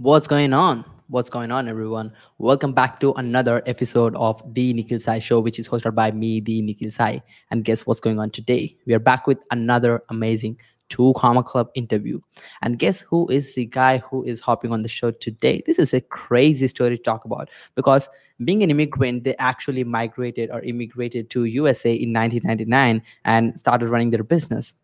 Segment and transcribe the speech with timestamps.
[0.00, 0.86] What's going on?
[1.08, 2.14] What's going on, everyone?
[2.38, 6.40] Welcome back to another episode of the Nikhil Sai Show, which is hosted by me,
[6.40, 7.22] the Nikhil Sai.
[7.50, 8.74] And guess what's going on today?
[8.86, 10.58] We are back with another amazing
[10.88, 12.18] Two Comma Club interview.
[12.62, 15.62] And guess who is the guy who is hopping on the show today?
[15.66, 18.08] This is a crazy story to talk about because
[18.42, 24.12] being an immigrant, they actually migrated or immigrated to USA in 1999 and started running
[24.12, 24.74] their business.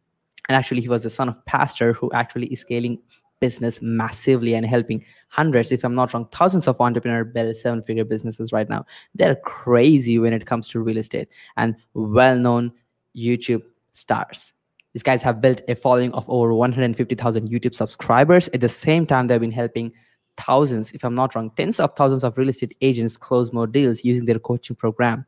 [0.50, 2.98] And actually, he was the son of pastor who actually is scaling
[3.40, 8.04] business massively and helping hundreds, if I'm not wrong, thousands of entrepreneur build seven figure
[8.04, 8.86] businesses right now.
[9.14, 12.72] They're crazy when it comes to real estate and well known
[13.16, 13.62] YouTube
[13.92, 14.52] stars.
[14.92, 18.48] These guys have built a following of over 150,000 YouTube subscribers.
[18.54, 19.92] At the same time, they've been helping
[20.36, 24.04] thousands, if I'm not wrong, tens of thousands of real estate agents close more deals
[24.04, 25.26] using their coaching program.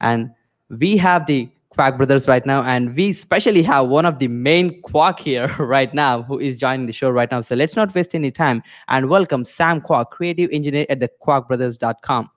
[0.00, 0.30] And
[0.68, 4.80] we have the Kwak Brothers right now, and we especially have one of the main
[4.80, 7.42] Kwak here right now who is joining the show right now.
[7.42, 12.30] So let's not waste any time and welcome Sam Kwak, creative engineer at the kwakbrothers.com.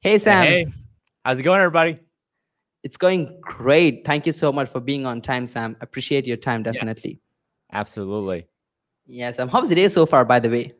[0.00, 0.46] Hey, Sam.
[0.46, 0.66] Hey,
[1.24, 2.00] how's it going, everybody?
[2.82, 4.04] It's going great.
[4.04, 5.76] Thank you so much for being on time, Sam.
[5.80, 7.10] Appreciate your time, definitely.
[7.10, 7.18] Yes,
[7.72, 8.48] absolutely.
[9.06, 9.38] Yes.
[9.38, 10.72] Um, how's the day so far, by the way?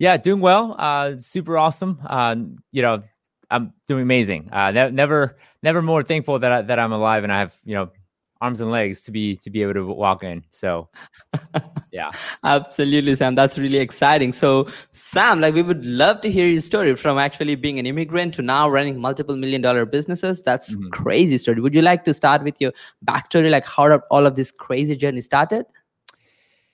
[0.00, 0.74] Yeah, doing well.
[0.76, 2.00] Uh, super awesome.
[2.04, 2.34] Uh,
[2.72, 3.04] you know,
[3.50, 4.48] I'm doing amazing.
[4.52, 7.74] Uh, ne- never, never more thankful that I, that I'm alive and I have you
[7.74, 7.90] know
[8.40, 10.42] arms and legs to be to be able to walk in.
[10.50, 10.88] So,
[11.92, 12.10] yeah,
[12.44, 13.34] absolutely, Sam.
[13.34, 14.32] That's really exciting.
[14.32, 18.34] So, Sam, like we would love to hear your story from actually being an immigrant
[18.34, 20.42] to now running multiple million dollar businesses.
[20.42, 20.88] That's mm-hmm.
[20.88, 21.60] crazy story.
[21.60, 22.72] Would you like to start with your
[23.04, 25.66] backstory, like how all of this crazy journey started?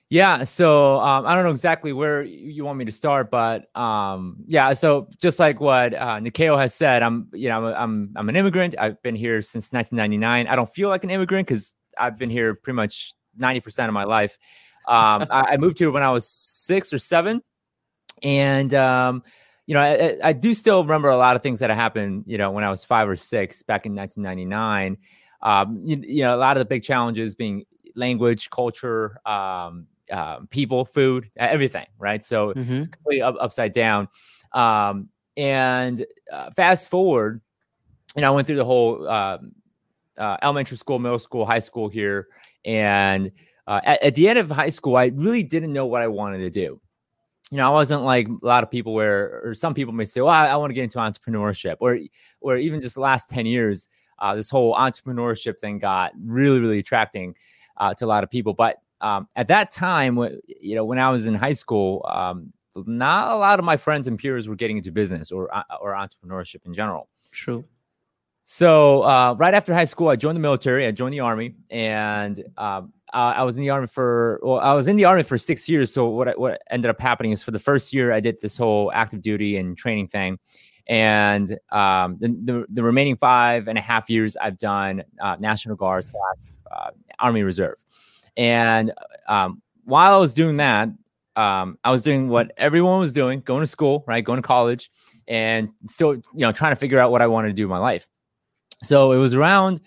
[0.09, 4.37] Yeah, so um, I don't know exactly where you want me to start, but um,
[4.47, 8.37] yeah, so just like what uh, Nikhil has said, I'm you know I'm I'm an
[8.37, 8.77] immigrant.
[8.79, 10.47] I've been here since 1999.
[10.47, 13.95] I don't feel like an immigrant because I've been here pretty much 90 percent of
[13.95, 14.39] my life.
[14.87, 17.43] Um, I, I, moved here when I was six or seven,
[18.23, 19.25] and um,
[19.67, 22.25] you know I, I, do still remember a lot of things that happened.
[22.29, 24.99] You know when I was five or six back in 1999.
[25.43, 27.65] Um, you, you know a lot of the big challenges being
[27.97, 32.23] language, culture, um, um, people, food, everything, right?
[32.23, 32.75] So mm-hmm.
[32.75, 34.09] it's completely up, upside down.
[34.53, 37.41] Um, and uh, fast forward,
[38.15, 39.53] you know, I went through the whole um,
[40.17, 42.29] uh, elementary school, middle school, high school here,
[42.65, 43.31] and
[43.67, 46.39] uh, at, at, the end of high school, I really didn't know what I wanted
[46.39, 46.81] to do.
[47.51, 50.21] You know, I wasn't like a lot of people where, or some people may say,
[50.21, 51.99] "Well, I, I want to get into entrepreneurship," or,
[52.41, 56.79] or even just the last ten years, uh, this whole entrepreneurship thing got really, really
[56.79, 57.35] attracting
[57.77, 58.55] uh, to a lot of people.
[58.55, 60.17] But um, at that time,
[60.61, 64.07] you know, when I was in high school, um, not a lot of my friends
[64.07, 67.09] and peers were getting into business or uh, or entrepreneurship in general.
[67.33, 67.65] True.
[68.45, 70.87] So uh, right after high school, I joined the military.
[70.87, 74.73] I joined the army, and um, uh, I was in the army for well, I
[74.75, 75.93] was in the army for six years.
[75.93, 78.93] So what what ended up happening is for the first year, I did this whole
[78.93, 80.39] active duty and training thing,
[80.87, 85.75] and um, the, the, the remaining five and a half years, I've done uh, National
[85.75, 87.77] Guard slash uh, Army Reserve.
[88.37, 88.93] And
[89.29, 90.89] um, while I was doing that,
[91.37, 94.91] um, I was doing what everyone was doing, going to school, right, going to college,
[95.29, 97.79] and still, you know, trying to figure out what I wanted to do in my
[97.79, 98.07] life.
[98.83, 99.81] So it was around,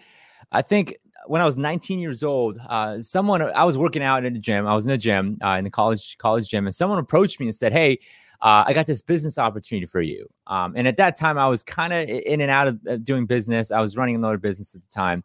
[0.52, 0.96] I think,
[1.28, 4.66] when I was 19 years old, uh, someone I was working out in the gym.
[4.66, 7.46] I was in the gym uh, in the college college gym, and someone approached me
[7.46, 8.00] and said, "Hey,
[8.42, 11.62] uh, I got this business opportunity for you." Um, and at that time, I was
[11.62, 13.72] kind of in and out of doing business.
[13.72, 15.24] I was running another business at the time,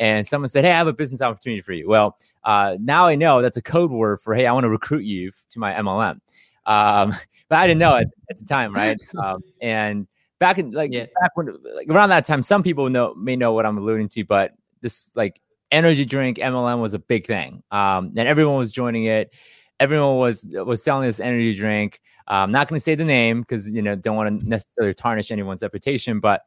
[0.00, 3.14] and someone said, "Hey, I have a business opportunity for you." Well, uh, now I
[3.14, 6.20] know that's a code word for, "Hey, I want to recruit you to my MLM."
[6.66, 7.14] Um,
[7.48, 8.98] but I didn't know it at the time, right?
[9.22, 10.08] Um, and
[10.40, 11.06] back in like yeah.
[11.20, 14.24] back when like around that time, some people know may know what I'm alluding to,
[14.24, 15.40] but this like
[15.70, 19.32] energy drink MLM was a big thing, um, and everyone was joining it.
[19.78, 22.00] Everyone was was selling this energy drink.
[22.26, 24.94] Uh, I'm not going to say the name because you know don't want to necessarily
[24.94, 26.42] tarnish anyone's reputation, but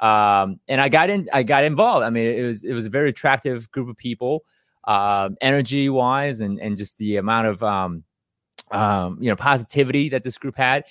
[0.00, 2.04] um, and I got in, I got involved.
[2.04, 4.44] I mean, it was it was a very attractive group of people,
[4.84, 8.04] uh, energy wise, and and just the amount of um,
[8.70, 10.84] um, you know positivity that this group had.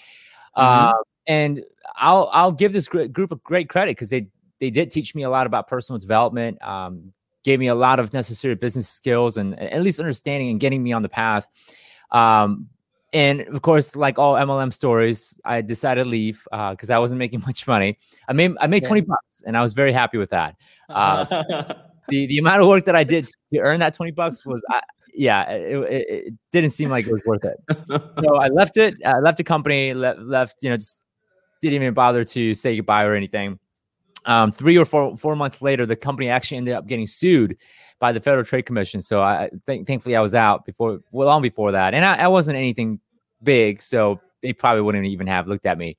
[0.58, 0.90] Mm-hmm.
[0.90, 0.94] Uh,
[1.28, 1.64] and
[1.96, 4.28] I'll I'll give this group a great credit because they
[4.60, 6.62] they did teach me a lot about personal development.
[6.62, 10.84] Um, gave me a lot of necessary business skills and at least understanding and getting
[10.84, 11.48] me on the path.
[12.12, 12.68] Um,
[13.14, 17.20] and of course, like all MLM stories, I decided to leave because uh, I wasn't
[17.20, 17.98] making much money.
[18.28, 18.88] I made I made yeah.
[18.88, 20.56] twenty bucks, and I was very happy with that.
[20.90, 21.26] Uh,
[22.10, 24.82] the the amount of work that I did to earn that twenty bucks was, uh,
[25.14, 27.58] yeah, it, it, it, didn't seem like it was worth it.
[27.88, 28.96] so I left it.
[29.06, 29.94] I left the company.
[29.94, 31.02] Left, left you know, just
[31.62, 33.60] didn't even bother to say goodbye or anything.
[34.26, 37.58] Um, three or four four months later, the company actually ended up getting sued
[38.00, 39.02] by the Federal Trade Commission.
[39.02, 42.28] So I think thankfully I was out before, well, long before that, and I, I
[42.28, 43.00] wasn't anything
[43.42, 45.98] big, so they probably wouldn't even have looked at me.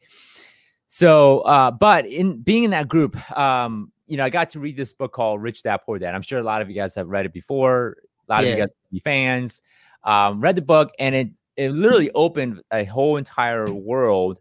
[0.86, 4.76] So, uh, but in being in that group, um, you know, I got to read
[4.76, 6.14] this book called Rich Dad Poor Dad.
[6.14, 7.96] I'm sure a lot of you guys have read it before.
[8.28, 8.50] A lot yeah.
[8.50, 9.62] of you guys be fans.
[10.02, 14.38] Um, read the book, and it it literally opened a whole entire world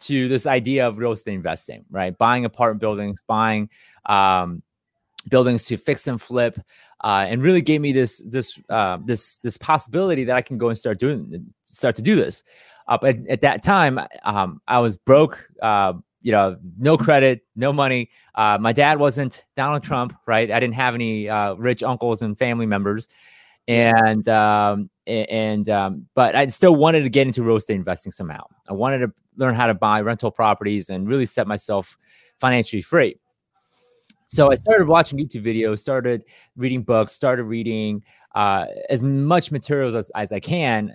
[0.00, 2.16] to this idea of real estate investing, right?
[2.16, 3.68] Buying apartment buildings, buying
[4.06, 4.62] um,
[5.28, 6.56] buildings to fix and flip,
[7.02, 10.68] uh, and really gave me this this uh, this this possibility that I can go
[10.68, 12.42] and start doing start to do this.
[12.88, 15.48] Uh, but at, that time, um, I was broke.
[15.60, 18.08] Uh, you know, no credit, no money.
[18.36, 20.50] Uh, my dad wasn't Donald Trump, right?
[20.50, 23.08] I didn't have any uh, rich uncles and family members,
[23.68, 28.44] and um, and um, but I still wanted to get into real estate investing somehow.
[28.68, 31.98] I wanted to learn how to buy rental properties and really set myself
[32.38, 33.16] financially free.
[34.32, 36.24] So I started watching YouTube videos, started
[36.56, 38.02] reading books, started reading
[38.34, 40.94] uh, as much materials as, as I can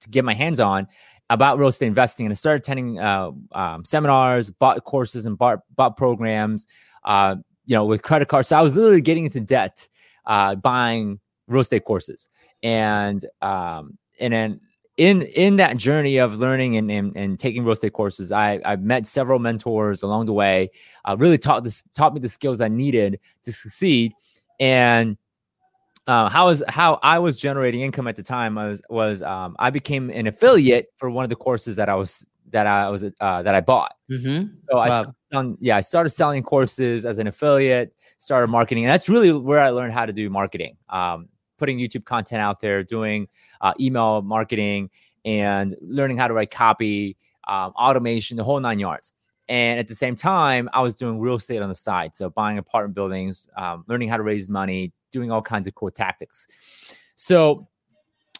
[0.00, 0.88] to get my hands on
[1.28, 2.24] about real estate investing.
[2.24, 6.66] And I started attending uh, um, seminars, bought courses, and bought, bought programs.
[7.04, 7.36] Uh,
[7.66, 8.48] you know, with credit cards.
[8.48, 9.86] So I was literally getting into debt,
[10.26, 12.28] uh, buying real estate courses,
[12.64, 14.60] and um, and then
[15.00, 18.76] in in that journey of learning and, and, and taking real estate courses, I I
[18.76, 20.68] met several mentors along the way.
[21.06, 24.12] Uh, really taught this taught me the skills I needed to succeed.
[24.60, 25.16] And
[26.06, 30.10] uh, how how I was generating income at the time was was um, I became
[30.10, 33.54] an affiliate for one of the courses that I was that I was uh, that
[33.54, 33.94] I bought.
[34.10, 34.52] Mm-hmm.
[34.70, 34.82] So wow.
[34.82, 34.88] I
[35.30, 39.60] started, yeah I started selling courses as an affiliate, started marketing, and that's really where
[39.60, 40.76] I learned how to do marketing.
[40.90, 41.30] Um,
[41.60, 43.28] putting YouTube content out there, doing
[43.60, 44.90] uh, email marketing,
[45.24, 47.16] and learning how to write copy,
[47.46, 49.12] um, automation, the whole nine yards.
[49.48, 52.14] And at the same time, I was doing real estate on the side.
[52.14, 55.90] So buying apartment buildings, um, learning how to raise money, doing all kinds of cool
[55.90, 56.46] tactics.
[57.16, 57.68] So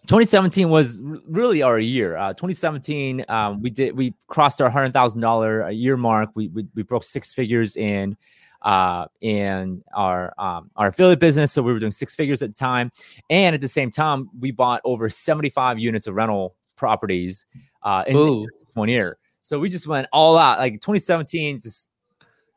[0.06, 2.16] 2017 was really our year.
[2.16, 6.30] Uh, 2017, um, we did we crossed our hundred thousand dollar a year mark.
[6.34, 8.16] We, we, we broke six figures in
[8.62, 11.52] uh, in our um, our affiliate business.
[11.52, 12.90] So we were doing six figures at the time,
[13.28, 17.46] and at the same time, we bought over 75 units of rental properties
[17.82, 19.18] uh, in one year.
[19.42, 20.58] So we just went all out.
[20.58, 21.88] Like 2017, just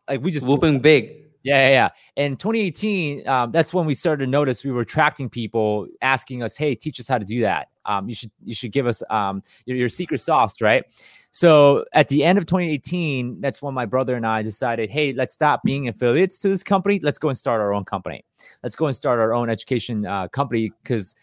[0.08, 1.20] like we just whooping big.
[1.44, 1.90] Yeah, yeah, yeah.
[2.16, 6.56] In 2018, um, that's when we started to notice we were attracting people asking us,
[6.56, 7.68] "Hey, teach us how to do that.
[7.86, 10.86] Um, you should you should give us um, your, your secret sauce, right?"
[11.34, 15.34] So at the end of 2018, that's when my brother and I decided, hey, let's
[15.34, 17.00] stop being affiliates to this company.
[17.00, 18.24] Let's go and start our own company.
[18.62, 21.16] Let's go and start our own education uh, company because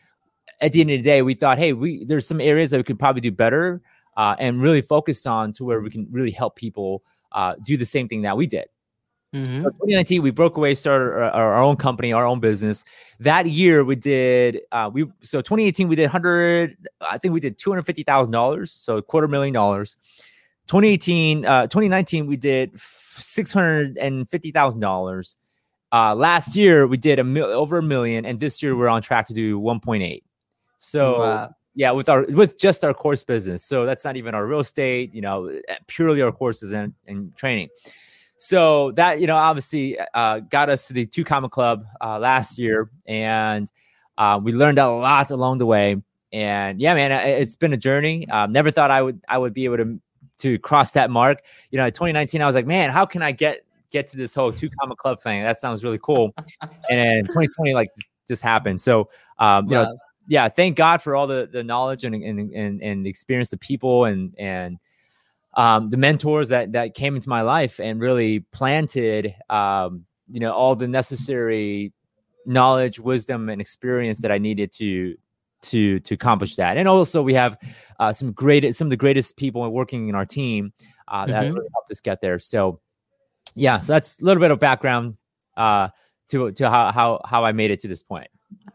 [0.61, 2.83] at the end of the day, we thought, hey, we there's some areas that we
[2.83, 3.81] could probably do better
[4.17, 7.87] uh, and really focus on to where we can really help people uh, do the
[7.87, 8.67] same thing that we did.
[9.35, 9.63] Mm-hmm.
[9.63, 12.85] 2019, we broke away, started our, our, own company, our own business.
[13.21, 16.77] That year, we did uh, we so 2018 we did 100.
[17.01, 19.97] I think we did 250 thousand dollars, so a quarter million dollars.
[20.67, 25.37] 2018, uh, 2019 we did 650 thousand uh, dollars.
[25.93, 29.27] Last year we did a mil- over a million, and this year we're on track
[29.27, 30.23] to do 1.8.
[30.77, 31.21] So.
[31.21, 34.59] Wow yeah with our with just our course business so that's not even our real
[34.59, 35.49] estate you know
[35.87, 37.69] purely our courses and, and training
[38.43, 42.59] so that you know obviously uh, got us to the two comma club uh, last
[42.59, 43.71] year and
[44.17, 45.97] uh, we learned a lot along the way.
[46.33, 48.27] And yeah man it's been a journey.
[48.31, 50.01] Um, never thought i would i would be able to
[50.39, 51.43] to cross that mark.
[51.71, 53.61] You know in 2019 i was like man how can i get
[53.93, 55.43] get to this whole two comma club thing?
[55.43, 56.33] That sounds really cool.
[56.89, 57.91] And then 2020 like
[58.27, 58.81] just happened.
[58.81, 60.49] So um you know yeah.
[60.49, 64.07] thank god for all the the knowledge and and and, and the experience the people
[64.07, 64.79] and and
[65.55, 70.53] um, the mentors that that came into my life and really planted um, you know
[70.53, 71.93] all the necessary
[72.47, 75.15] knowledge wisdom and experience that i needed to
[75.63, 76.79] to to accomplish that.
[76.79, 77.59] And also we have
[77.99, 80.73] uh, some great some of the greatest people working in our team
[81.09, 81.55] uh, that mm-hmm.
[81.55, 82.39] really helped us get there.
[82.39, 82.81] So
[83.55, 85.17] yeah so that's a little bit of background
[85.57, 85.89] uh,
[86.29, 88.29] to to how how how i made it to this point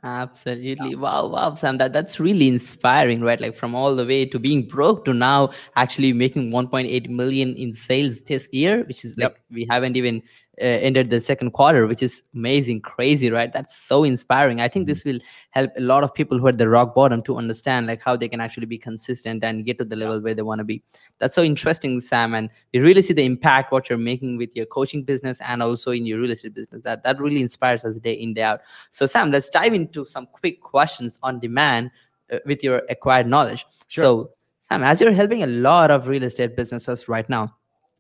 [0.08, 0.94] Absolutely.
[0.96, 1.78] Wow, wow, Sam.
[1.78, 3.42] That that's really inspiring, right?
[3.42, 7.74] Like from all the way to being broke to now actually making 1.8 million in
[7.74, 10.22] sales this year, which is like we haven't even
[10.58, 13.52] ended the second quarter, which is amazing, crazy, right?
[13.52, 14.62] That's so inspiring.
[14.62, 14.92] I think mm-hmm.
[14.92, 15.20] this will
[15.52, 18.16] help a lot of people who are at the rock bottom to understand like how
[18.16, 20.84] they can actually be consistent and get to the level where they want to be.
[21.20, 22.34] That's so interesting, Sam.
[22.34, 25.92] And we really see the impact what you're making with your coaching business and also
[25.92, 26.82] in your real estate business.
[26.84, 28.62] That that really inspires us day in day out.
[28.92, 31.92] So, Sam, let's dive into some quick questions on demand
[32.32, 33.66] uh, with your acquired knowledge.
[33.88, 34.04] Sure.
[34.04, 34.30] So,
[34.62, 37.56] Sam, as you're helping a lot of real estate businesses right now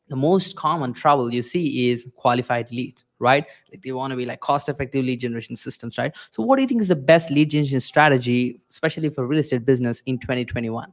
[0.07, 4.25] the most common trouble you see is qualified lead right like they want to be
[4.25, 7.31] like cost effective lead generation systems right so what do you think is the best
[7.31, 10.91] lead generation strategy especially for real estate business in 2021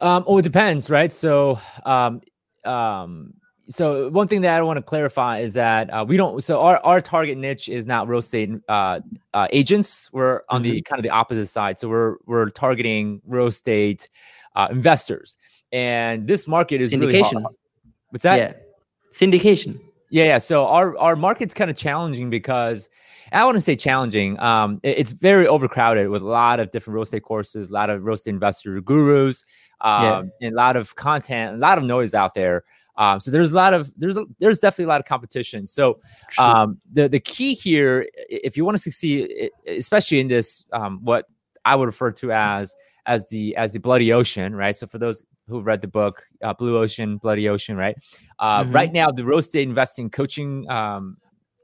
[0.00, 1.12] Um, oh, it depends, right?
[1.12, 2.22] So, um,
[2.64, 3.34] um,
[3.68, 6.42] so one thing that I want to clarify is that uh, we don't.
[6.42, 9.00] So our, our target niche is not real estate uh,
[9.32, 10.12] uh, agents.
[10.12, 10.72] We're on mm-hmm.
[10.72, 11.78] the kind of the opposite side.
[11.78, 14.08] So we're we're targeting real estate
[14.56, 15.36] uh, investors,
[15.70, 17.44] and this market is really hard.
[18.12, 18.36] What's that?
[18.36, 18.52] Yeah,
[19.10, 19.80] syndication.
[20.10, 20.38] Yeah, yeah.
[20.38, 22.90] So our our market's kind of challenging because
[23.32, 24.38] I want to say challenging.
[24.38, 27.88] Um, it, it's very overcrowded with a lot of different real estate courses, a lot
[27.88, 29.46] of real estate investor gurus,
[29.80, 30.46] um, yeah.
[30.46, 32.64] and a lot of content, a lot of noise out there.
[32.96, 35.66] Um, so there's a lot of there's a, there's definitely a lot of competition.
[35.66, 35.98] So
[36.36, 41.24] um, the the key here, if you want to succeed, especially in this, um, what
[41.64, 42.76] I would refer to as
[43.06, 44.76] as the as the bloody ocean, right?
[44.76, 47.96] So for those who read the book uh, Blue Ocean, Bloody Ocean, right?
[48.38, 48.72] Uh, mm-hmm.
[48.72, 51.16] Right now, the real estate investing coaching um,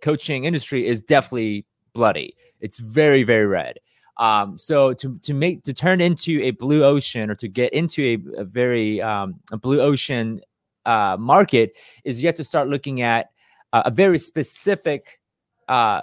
[0.02, 2.34] coaching industry is definitely bloody.
[2.60, 3.78] It's very very red.
[4.18, 8.02] Um, so to to make to turn into a blue ocean or to get into
[8.02, 10.40] a, a very um, a blue ocean
[10.86, 13.30] uh, market is you have to start looking at
[13.72, 15.20] uh, a very specific
[15.68, 16.02] uh,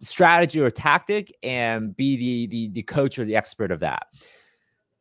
[0.00, 4.06] strategy or tactic and be the, the the coach or the expert of that.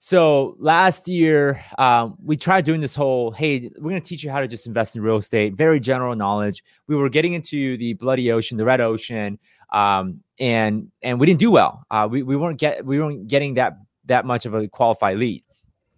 [0.02, 4.32] So last year, um, we tried doing this whole hey, we're going to teach you
[4.32, 6.64] how to just invest in real estate, very general knowledge.
[6.88, 9.38] We were getting into the bloody ocean, the red ocean,
[9.74, 11.84] um, and and we didn't do well.
[11.92, 15.44] Uh, we we weren't get we weren't getting that that much of a qualified lead.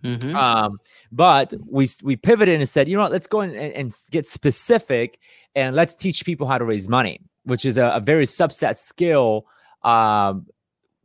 [0.03, 0.35] Mm-hmm.
[0.35, 0.79] Um,
[1.11, 5.19] but we we pivoted and said, you know what, let's go and, and get specific
[5.53, 9.45] and let's teach people how to raise money, which is a, a very subset skill
[9.83, 10.47] um,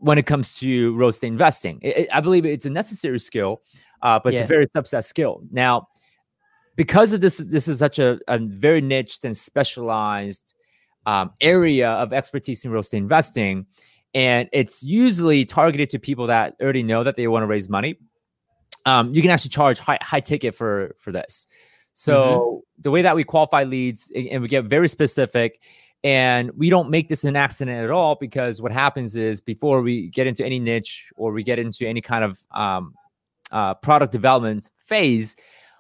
[0.07, 1.81] when it comes to real estate investing.
[1.83, 3.61] It, it, I believe it's a necessary skill,
[4.03, 4.39] uh, but yeah.
[4.39, 5.43] it's a very subset skill.
[5.51, 5.89] Now,
[6.77, 10.55] because of this, this is such a, a very niche and specialized
[11.07, 13.67] um, area of expertise in real estate investing.
[14.15, 17.99] And it's usually targeted to people that already know that they want to raise money.
[18.85, 21.49] Um, you can actually charge high, high ticket for for this.
[21.95, 22.83] So mm-hmm.
[22.83, 25.61] the way that we qualify leads and we get very specific
[26.07, 30.09] and we don't make this an accident at all because what happens is before we
[30.11, 32.95] get into any niche or we get into any kind of um,
[33.51, 35.35] uh, product development phase,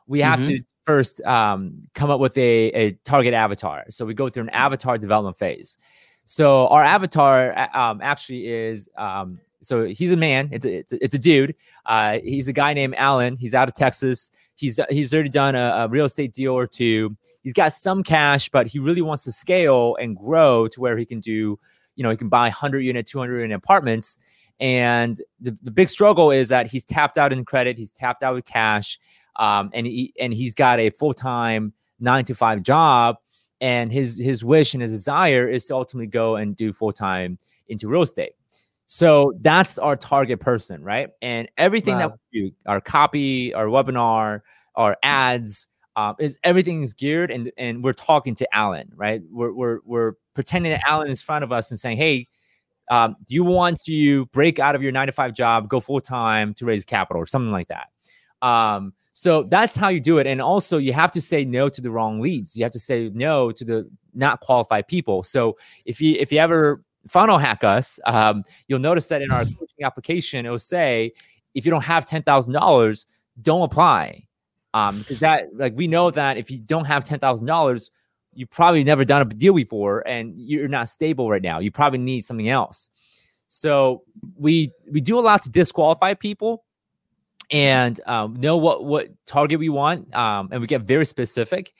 [0.09, 0.56] we have mm-hmm.
[0.56, 3.85] to first um, come up with a, a target avatar.
[3.88, 5.78] So we go through an avatar development phase.
[6.25, 10.49] So our avatar um, actually is um, so he's a man.
[10.50, 11.54] It's a, it's a, it's a dude.
[11.85, 13.37] Uh, he's a guy named Alan.
[13.37, 14.33] He's out of Texas.
[14.56, 17.16] He's he's already done a, a, real estate deal or two.
[17.42, 21.04] He's got some cash, but he really wants to scale and grow to where he
[21.04, 21.58] can do,
[21.94, 24.18] you know, he can buy 100 unit, 200 unit apartments.
[24.58, 27.76] And the, the big struggle is that he's tapped out in credit.
[27.76, 28.98] He's tapped out with cash,
[29.36, 33.16] um, and he and he's got a full time nine to five job.
[33.60, 37.38] And his his wish and his desire is to ultimately go and do full time
[37.68, 38.32] into real estate.
[38.87, 41.11] So that's our target person, right?
[41.21, 42.09] And everything wow.
[42.09, 44.40] that we do, our copy, our webinar,
[44.76, 49.23] our ads, um, is everything is geared and and we're talking to Alan, right?
[49.31, 52.26] We're we're we're pretending that Alan is in front of us and saying, hey,
[52.90, 56.55] um, you want to break out of your nine to five job, go full time
[56.55, 57.88] to raise capital or something like that.
[58.47, 60.26] Um, so that's how you do it.
[60.26, 62.57] And also, you have to say no to the wrong leads.
[62.57, 65.23] You have to say no to the not qualified people.
[65.23, 69.44] So if you if you ever funnel hack us, um, you'll notice that in our
[69.58, 71.12] coaching application, it will say,
[71.54, 73.06] if you don't have $10,000,
[73.42, 74.22] don't apply.
[74.75, 77.90] Um, because that, like, we know that if you don't have $10,000,
[78.34, 81.58] you probably never done a deal before and you're not stable right now.
[81.58, 82.90] You probably need something else.
[83.48, 84.02] So
[84.36, 86.64] we we do a lot to disqualify people
[87.50, 91.72] and um, know what what target we want, um, and we get very specific.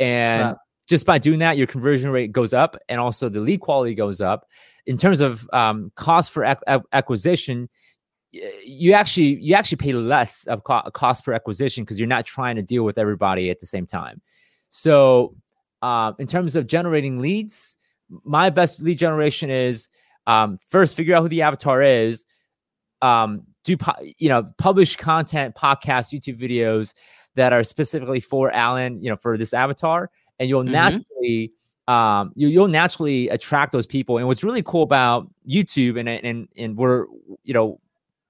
[0.00, 0.56] And
[0.92, 4.20] just by doing that, your conversion rate goes up, and also the lead quality goes
[4.20, 4.46] up
[4.84, 7.70] in terms of um, cost for ac- acquisition,
[8.62, 12.56] you actually you actually pay less of co- cost per acquisition because you're not trying
[12.56, 14.20] to deal with everybody at the same time.
[14.68, 15.34] So,
[15.80, 17.78] uh, in terms of generating leads,
[18.22, 19.88] my best lead generation is
[20.26, 22.26] um, first figure out who the avatar is.
[23.00, 23.78] Um, do
[24.18, 26.92] you know publish content, podcasts, YouTube videos
[27.34, 30.10] that are specifically for Alan, you know, for this avatar,
[30.42, 30.72] and you'll mm-hmm.
[30.72, 31.52] naturally
[31.86, 34.18] um, you, you'll naturally attract those people.
[34.18, 37.06] And what's really cool about YouTube and and and we're
[37.44, 37.80] you know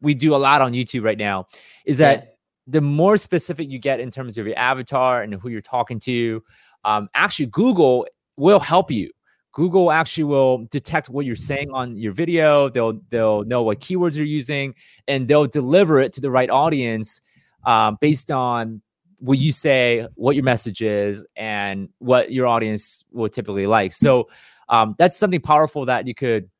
[0.03, 1.47] we do a lot on YouTube right now
[1.87, 2.31] is that yeah.
[2.67, 6.43] the more specific you get in terms of your avatar and who you're talking to,
[6.85, 9.11] um, actually Google will help you.
[9.53, 12.69] Google actually will detect what you're saying on your video.
[12.69, 14.75] They'll they'll know what keywords you're using,
[15.09, 17.23] and they'll deliver it to the right audience
[17.65, 18.83] um, based on
[19.23, 23.93] what you say, what your message is, and what your audience will typically like.
[23.93, 24.29] So
[24.69, 26.51] um, that's something powerful that you could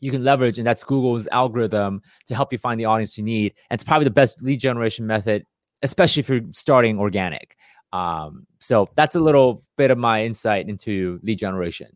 [0.00, 3.54] you can leverage, and that's Google's algorithm to help you find the audience you need.
[3.70, 5.44] And it's probably the best lead generation method
[5.84, 7.56] especially if you're starting organic.
[7.92, 11.88] Um, so that's a little bit of my insight into lead generation.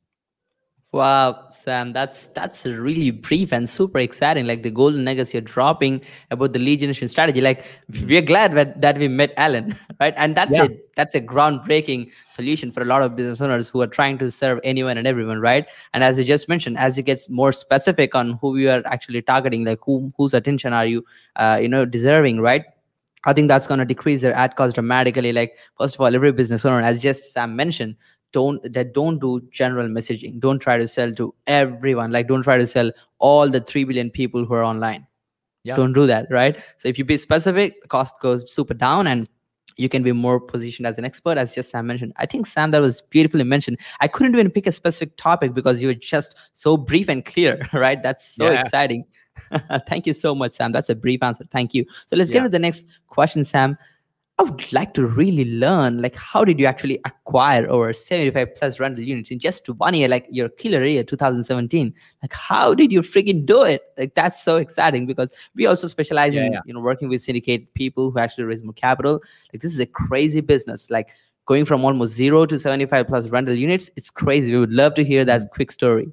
[0.90, 4.47] Wow, Sam, that's that's really brief and super exciting.
[4.47, 7.42] Like the golden nuggets you're dropping about the lead generation strategy.
[7.42, 7.62] Like
[8.07, 10.14] we're glad that, that we met Alan, right?
[10.16, 10.64] And that's yeah.
[10.64, 10.95] it.
[10.97, 14.61] That's a groundbreaking solution for a lot of business owners who are trying to serve
[14.64, 15.66] anyone and everyone, right?
[15.92, 19.21] And as you just mentioned, as you get more specific on who you are actually
[19.21, 21.04] targeting, like who whose attention are you,
[21.37, 22.64] uh, you know, deserving, right?
[23.25, 25.33] I think that's going to decrease their ad cost dramatically.
[25.33, 27.97] Like, first of all, every business owner, as just Sam mentioned,
[28.32, 30.40] don't that don't do general messaging.
[30.40, 32.11] Don't try to sell to everyone.
[32.12, 35.06] Like don't try to sell all the 3 billion people who are online.
[35.64, 35.76] Yeah.
[35.76, 36.56] don't do that right?
[36.78, 39.28] So if you be specific the cost goes super down and
[39.76, 42.12] you can be more positioned as an expert as just sam mentioned.
[42.16, 43.78] I think sam that was beautifully mentioned.
[44.00, 47.61] I couldn't even pick a specific topic because you were just so brief and clear
[47.73, 48.02] right?
[48.02, 48.61] That's so yeah.
[48.62, 49.04] exciting.
[49.88, 50.73] Thank you so much sam.
[50.73, 51.44] That's a brief answer.
[51.50, 51.87] Thank you.
[52.08, 52.38] So let's yeah.
[52.38, 53.78] get to the next question sam
[54.40, 58.78] I would like to really learn like how did you actually acquire over 75 plus
[58.78, 61.92] rental units in just one year, like your killer year 2017.
[62.23, 63.83] Like how did you freaking do it?
[63.97, 66.61] Like that's so exciting because we also specialize yeah, in yeah.
[66.66, 69.21] you know working with syndicate people who actually raise more capital.
[69.52, 70.88] Like this is a crazy business.
[70.88, 71.09] Like
[71.47, 74.52] going from almost zero to 75 plus rental units, it's crazy.
[74.52, 75.50] We would love to hear that mm.
[75.50, 76.12] quick story.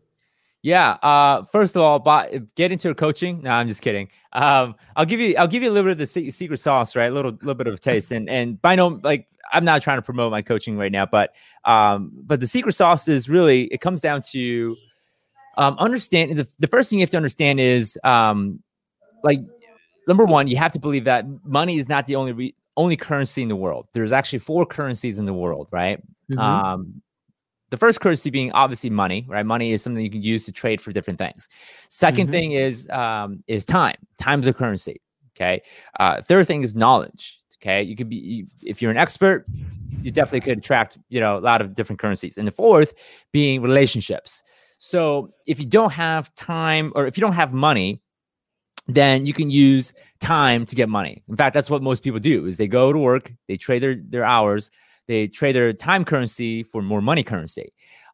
[0.65, 0.93] Yeah.
[1.03, 3.43] Uh, first of all, but get into your coaching.
[3.43, 4.09] No, I'm just kidding.
[4.33, 7.05] Um, I'll give you, I'll give you a little bit of the secret sauce, right?
[7.05, 8.11] A little, little bit of a taste.
[8.11, 11.35] And and by no, like, I'm not trying to promote my coaching right now, but
[11.65, 14.75] um, but the secret sauce is really it comes down to
[15.57, 16.35] um, understand.
[16.35, 18.59] The, the first thing you have to understand is um,
[19.23, 19.41] like
[20.07, 23.43] number one, you have to believe that money is not the only re- only currency
[23.43, 23.87] in the world.
[23.93, 26.01] There's actually four currencies in the world, right?
[26.31, 26.39] Mm-hmm.
[26.39, 27.03] Um,
[27.75, 29.45] the first currency being obviously money, right?
[29.45, 31.49] Money is something you can use to trade for different things.
[31.89, 32.31] 2nd mm-hmm.
[32.31, 33.97] thing is um, is time.
[34.17, 35.01] Time's a currency.
[35.35, 35.61] Okay.
[35.99, 37.37] Uh, third thing is knowledge.
[37.57, 37.83] Okay.
[37.83, 39.45] You could be you, if you're an expert,
[40.01, 42.37] you definitely could attract you know a lot of different currencies.
[42.37, 42.93] And the fourth
[43.33, 44.41] being relationships.
[44.77, 48.01] So if you don't have time or if you don't have money,
[48.87, 51.23] then you can use time to get money.
[51.27, 53.95] In fact, that's what most people do is they go to work, they trade their,
[53.95, 54.71] their hours,
[55.07, 57.71] they trade their time currency for more money currency.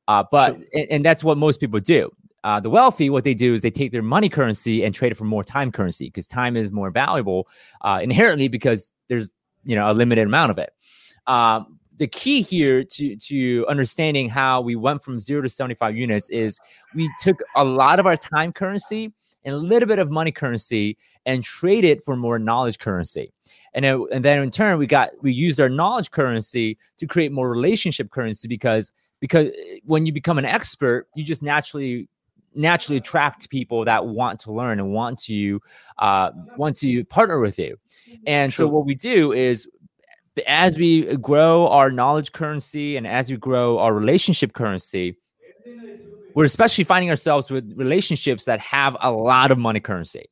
[0.07, 0.65] Uh, but sure.
[0.73, 2.09] and, and, that's what most people do.
[2.43, 5.15] Uh, the wealthy, what they do is they take their money currency and trade it
[5.15, 7.47] for more time currency because time is more valuable
[7.81, 9.31] uh, inherently because there's
[9.63, 10.71] you know a limited amount of it.
[11.27, 16.29] Um, the key here to to understanding how we went from zero to 75 units
[16.29, 16.59] is
[16.95, 20.97] we took a lot of our time currency and a little bit of money currency
[21.25, 23.31] and trade it for more knowledge currency.
[23.73, 27.31] And then, and then in turn, we got we used our knowledge currency to create
[27.31, 32.07] more relationship currency because because eh, when you become an expert, you just naturally
[32.53, 35.61] naturally attract people that want to learn and want to
[35.99, 37.77] uh, want to partner with you.
[38.27, 38.65] And True.
[38.65, 39.69] so what we do is
[40.47, 45.15] as we grow our knowledge currency and as we grow our relationship currency,
[46.35, 50.25] we're especially finding ourselves with relationships that have a lot of money currency.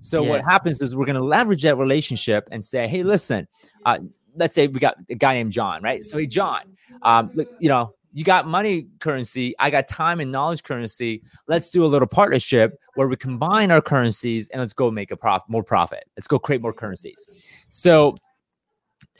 [0.00, 0.30] So yeah.
[0.30, 3.48] what happens is we're going to leverage that relationship and say, hey, listen,
[3.84, 3.98] uh,
[4.36, 6.04] let's say we got a guy named John, right?
[6.04, 6.62] So hey, John,
[7.02, 11.22] um, you know, you got money currency, I got time and knowledge currency.
[11.46, 15.16] Let's do a little partnership where we combine our currencies and let's go make a
[15.16, 16.04] profit, more profit.
[16.16, 17.28] Let's go create more currencies.
[17.68, 18.16] So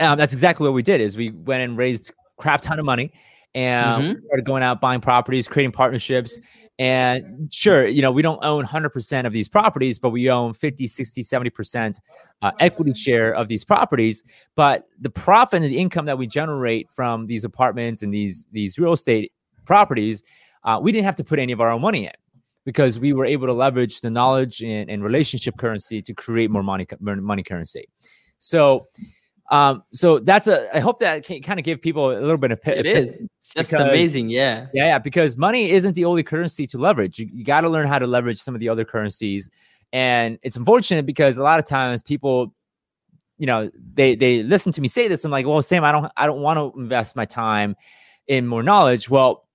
[0.00, 1.00] um, that's exactly what we did.
[1.00, 3.12] Is we went and raised crap ton of money
[3.58, 4.26] and mm-hmm.
[4.26, 6.38] started going out buying properties, creating partnerships.
[6.78, 10.86] And sure, you know, we don't own 100% of these properties, but we own 50,
[10.86, 12.00] 60, 70%
[12.42, 14.22] uh, equity share of these properties.
[14.54, 18.78] But the profit and the income that we generate from these apartments and these, these
[18.78, 19.32] real estate
[19.66, 20.22] properties,
[20.62, 22.12] uh, we didn't have to put any of our own money in
[22.64, 26.62] because we were able to leverage the knowledge and, and relationship currency to create more
[26.62, 27.88] money, money currency.
[28.38, 28.86] So,
[29.50, 30.74] um, so that's a.
[30.76, 32.60] I hope that can kind of give people a little bit of.
[32.66, 33.14] It is.
[33.14, 34.28] It's just because, amazing.
[34.28, 34.66] Yeah.
[34.74, 34.98] Yeah, yeah.
[34.98, 37.18] Because money isn't the only currency to leverage.
[37.18, 39.48] You, you got to learn how to leverage some of the other currencies,
[39.92, 42.54] and it's unfortunate because a lot of times people,
[43.38, 45.24] you know, they they listen to me say this.
[45.24, 47.74] I'm like, well, Sam, I don't I don't want to invest my time
[48.26, 49.08] in more knowledge.
[49.08, 49.48] Well,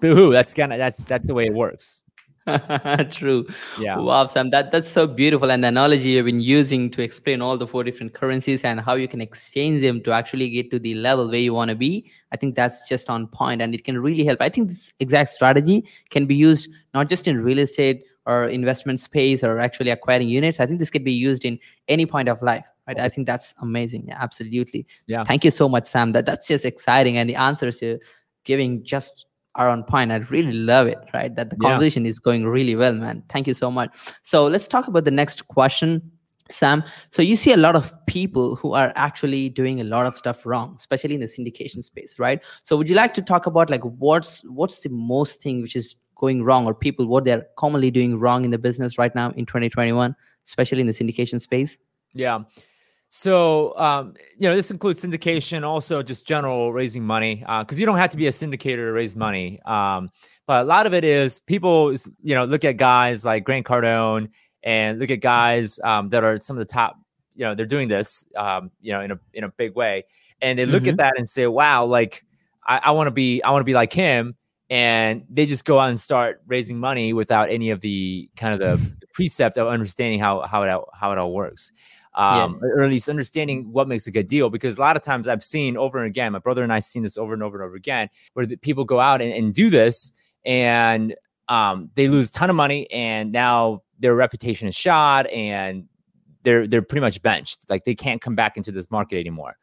[0.00, 0.32] boo hoo.
[0.32, 2.02] That's kind of that's that's the way it works.
[3.10, 3.46] True.
[3.78, 3.98] Yeah.
[3.98, 5.50] Wow, Sam, that, that's so beautiful.
[5.50, 8.94] And the analogy you've been using to explain all the four different currencies and how
[8.94, 12.10] you can exchange them to actually get to the level where you want to be,
[12.32, 14.40] I think that's just on point and it can really help.
[14.40, 18.98] I think this exact strategy can be used not just in real estate or investment
[18.98, 20.58] space or actually acquiring units.
[20.58, 22.64] I think this could be used in any point of life.
[22.88, 22.98] Right.
[22.98, 24.06] I think that's amazing.
[24.08, 24.88] Yeah, absolutely.
[25.06, 25.22] Yeah.
[25.22, 26.10] Thank you so much, Sam.
[26.12, 27.16] That that's just exciting.
[27.16, 27.98] And the answers you're
[28.44, 30.12] giving just are on point.
[30.12, 31.34] I really love it, right?
[31.34, 32.10] That the conversation yeah.
[32.10, 33.22] is going really well, man.
[33.28, 33.94] Thank you so much.
[34.22, 36.10] So let's talk about the next question.
[36.50, 40.18] Sam, so you see a lot of people who are actually doing a lot of
[40.18, 42.42] stuff wrong, especially in the syndication space, right?
[42.64, 45.96] So would you like to talk about like what's what's the most thing which is
[46.16, 49.46] going wrong or people what they're commonly doing wrong in the business right now in
[49.46, 50.14] 2021,
[50.46, 51.78] especially in the syndication space?
[52.12, 52.40] Yeah.
[53.14, 57.84] So, um, you know, this includes syndication, also just general raising money, because uh, you
[57.84, 59.60] don't have to be a syndicator to raise money.
[59.66, 60.08] Um,
[60.46, 64.30] but a lot of it is people, you know, look at guys like Grant Cardone
[64.62, 66.98] and look at guys um, that are some of the top.
[67.34, 70.04] You know, they're doing this, um, you know, in a in a big way,
[70.40, 70.92] and they look mm-hmm.
[70.92, 72.24] at that and say, "Wow, like
[72.66, 74.36] I, I want to be, I want to be like him."
[74.70, 78.60] And they just go out and start raising money without any of the kind of
[78.60, 81.72] the, the precept of understanding how how it how it all works.
[82.14, 82.68] Um, yeah.
[82.68, 84.50] or at least understanding what makes a good deal.
[84.50, 87.02] Because a lot of times I've seen over and again, my brother and I've seen
[87.02, 90.12] this over and over and over again, where people go out and, and do this
[90.44, 91.14] and
[91.48, 95.86] um, they lose a ton of money, and now their reputation is shot and
[96.42, 97.68] they're they're pretty much benched.
[97.68, 99.56] Like they can't come back into this market anymore.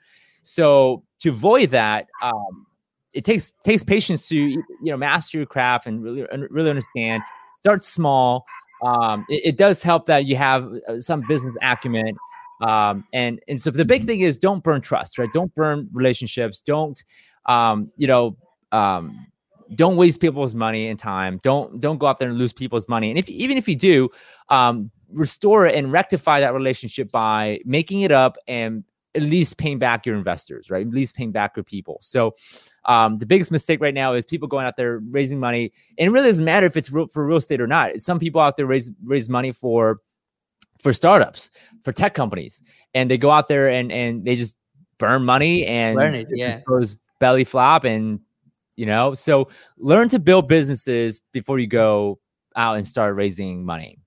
[0.44, 2.66] So to avoid that, um,
[3.14, 7.24] it takes takes patience to you know master your craft and really really understand.
[7.56, 8.46] Start small.
[8.84, 12.16] Um, it, it, does help that you have uh, some business acumen.
[12.62, 15.30] Um, and and so the big thing is don't burn trust, right?
[15.34, 16.60] Don't burn relationships.
[16.62, 17.02] Don't
[17.46, 18.38] um, you know
[18.72, 19.28] um,
[19.76, 21.40] don't waste people's money and time.
[21.44, 23.10] Don't don't go out there and lose people's money.
[23.10, 24.10] And if even if you do,
[24.50, 28.84] um, restore it and rectify that relationship by making it up and
[29.16, 30.86] at least paying back your investors, right?
[30.86, 31.98] At least paying back your people.
[32.02, 32.36] So,
[32.86, 36.12] um, the biggest mistake right now is people going out there raising money, and it
[36.12, 38.00] really doesn't matter if it's real, for real estate or not.
[38.00, 39.98] Some people out there raise raise money for
[40.80, 41.52] for startups,
[41.84, 42.62] for tech companies,
[42.94, 44.56] and they go out there and and they just
[44.98, 46.60] burn money and it, yeah.
[46.66, 48.20] goes belly flop and
[48.76, 52.20] you know so learn to build businesses before you go
[52.56, 53.98] out and start raising money.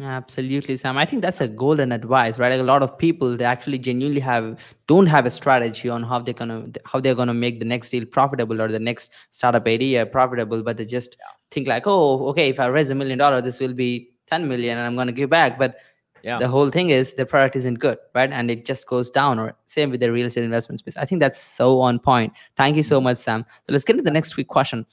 [0.00, 0.96] Absolutely sam.
[0.96, 2.50] I think that's a golden advice right?
[2.52, 6.20] Like a lot of people they actually genuinely have don't have a strategy on how
[6.20, 10.06] they're gonna how they're gonna make the next deal profitable or the next startup idea
[10.06, 11.16] profitable but they just
[11.50, 14.78] think like oh okay if i raise a million dollar this will be 10 million
[14.78, 15.58] and i'm gonna give back.
[15.58, 15.78] But
[16.22, 16.38] yeah.
[16.38, 18.30] the whole thing is the product isn't good right?
[18.30, 20.96] And it just goes down or same with the real estate investment space.
[20.96, 22.32] I think that's so on point.
[22.56, 23.04] Thank you so mm-hmm.
[23.04, 23.44] much sam.
[23.66, 24.84] So let's get to the next quick question.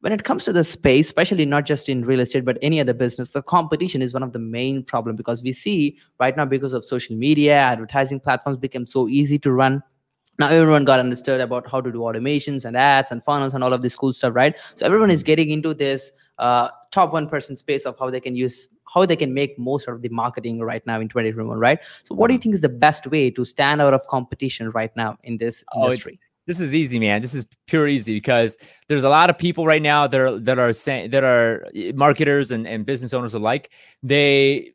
[0.00, 2.94] When it comes to the space especially not just in real estate but any other
[2.94, 6.74] business the competition is one of the main problem because we see right now because
[6.74, 9.82] of social media advertising platforms become so easy to run
[10.38, 13.72] now everyone got understood about how to do automations and ads and funnels and all
[13.72, 14.56] of this cool stuff right?
[14.74, 15.26] So everyone is mm-hmm.
[15.26, 19.16] getting into this uh, top one person space of how they can use how they
[19.16, 21.78] can make most of the marketing right now in 2021 right?
[22.04, 24.94] So what do you think is the best way to stand out of competition right
[24.96, 26.20] now in this oh, industry?
[26.46, 27.22] this is easy man.
[27.22, 28.56] This is pure easy because
[28.88, 31.92] there's a lot of people right now that are that are saying that are eh,
[31.94, 33.72] marketers and, and business owners alike.
[34.02, 34.72] They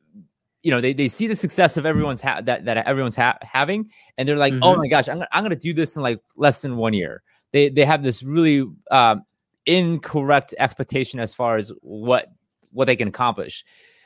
[0.64, 3.90] you know they, they see the success of everyone's ha- that, that everyone's ha- having
[4.18, 4.64] and they're like oh mm-hmm.
[4.64, 7.70] oh my gosh I'm, I'm gonna do this in like less than one year they
[7.70, 9.24] they have this really um,
[9.66, 12.32] incorrect expectation as far as what
[12.72, 13.64] what they can accomplish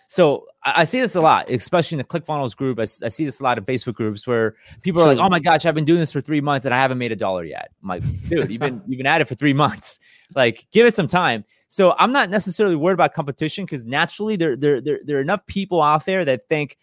[0.08, 2.80] so I, I, see this a lot, especially in the ClickFunnels group.
[2.80, 5.39] I, I, see this a lot in Facebook groups where people are like, "Oh my
[5.39, 7.72] gosh, I've been doing this for three months and I haven't made a dollar yet."
[7.82, 10.00] I'm like, "Dude, you've been you've been at it for three months.
[10.36, 11.44] Like, give it some time."
[11.76, 15.46] So I'm not necessarily worried about competition because naturally there there there there are enough
[15.46, 16.78] people out there that think,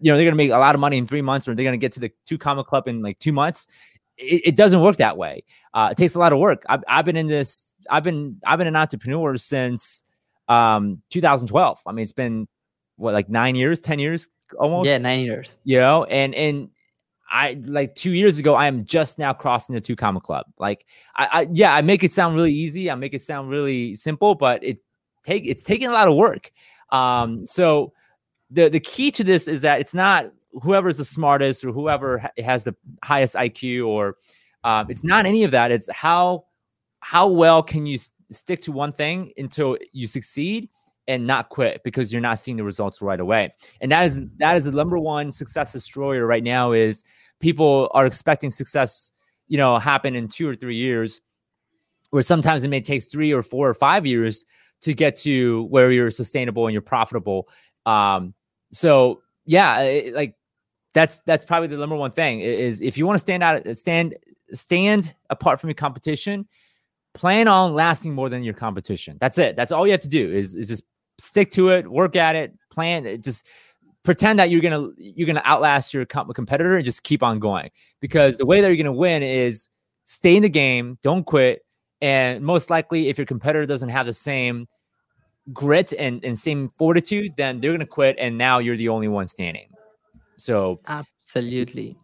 [0.00, 1.76] you know, they're gonna make a lot of money in three months or they're gonna
[1.76, 3.66] get to the two comma club in like two months.
[4.16, 5.44] It, it doesn't work that way.
[5.74, 6.62] Uh, it takes a lot of work.
[6.66, 7.70] I've, I've been in this.
[7.90, 10.02] I've been I've been an entrepreneur since
[10.48, 12.48] um 2012 i mean it's been
[12.96, 16.70] what like nine years 10 years almost yeah nine years you know and and
[17.30, 20.46] i like two years ago i am just now crossing the two comma club.
[20.58, 22.90] Like I, I yeah i make it sound really easy.
[22.90, 24.78] I make it sound really simple but it
[25.24, 26.50] take it's taking a lot of work.
[26.90, 27.92] Um so
[28.50, 32.64] the the key to this is that it's not whoever's the smartest or whoever has
[32.64, 34.16] the highest iq or
[34.64, 35.70] um, it's not any of that.
[35.70, 36.44] It's how
[37.00, 37.98] how well can you
[38.30, 40.68] stick to one thing until you succeed
[41.10, 43.52] and not quit because you're not seeing the results right away.
[43.80, 47.02] And that is that is the number one success destroyer right now is
[47.40, 49.10] people are expecting success,
[49.48, 51.20] you know, happen in 2 or 3 years
[52.10, 54.44] where sometimes it may take 3 or 4 or 5 years
[54.82, 57.48] to get to where you're sustainable and you're profitable.
[57.86, 58.32] Um
[58.72, 60.36] so yeah, it, like
[60.94, 64.16] that's that's probably the number one thing is if you want to stand out stand
[64.52, 66.46] stand apart from your competition
[67.14, 69.16] plan on lasting more than your competition.
[69.20, 69.56] That's it.
[69.56, 70.84] That's all you have to do is, is just
[71.20, 73.46] stick to it, work at it, plan it, just
[74.02, 77.70] pretend that you're gonna you're gonna outlast your competitor and just keep on going.
[78.00, 79.68] Because the way that you're gonna win is
[80.04, 81.64] stay in the game, don't quit,
[82.00, 84.66] and most likely if your competitor doesn't have the same
[85.52, 89.26] grit and, and same fortitude, then they're gonna quit, and now you're the only one
[89.26, 89.68] standing.
[90.36, 91.96] So absolutely.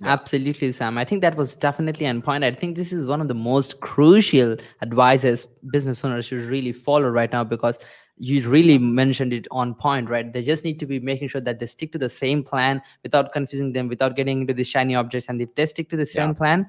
[0.00, 0.08] Yeah.
[0.14, 0.98] Absolutely, Sam.
[0.98, 2.42] I think that was definitely on point.
[2.42, 7.08] I think this is one of the most crucial advices business owners should really follow
[7.08, 7.78] right now because
[8.22, 10.32] you really mentioned it on point, right?
[10.32, 13.32] They just need to be making sure that they stick to the same plan without
[13.32, 15.28] confusing them, without getting into the shiny objects.
[15.28, 16.34] And if they stick to the same yeah.
[16.34, 16.66] plan,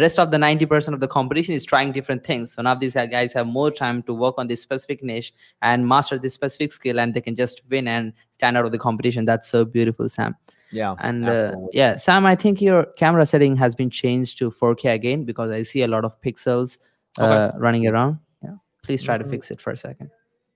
[0.00, 3.32] rest of the 90% of the competition is trying different things so now these guys
[3.32, 7.14] have more time to work on this specific niche and master this specific skill and
[7.14, 10.36] they can just win and stand out of the competition that's so beautiful sam
[10.70, 14.92] yeah and uh, yeah sam i think your camera setting has been changed to 4k
[14.92, 16.76] again because i see a lot of pixels
[17.18, 17.58] uh, okay.
[17.58, 19.30] running around yeah please try to mm-hmm.
[19.30, 20.10] fix it for a second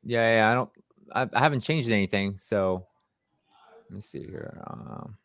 [0.04, 0.70] yeah yeah i don't
[1.12, 2.86] i, I haven't changed anything so
[3.88, 5.16] let me see here um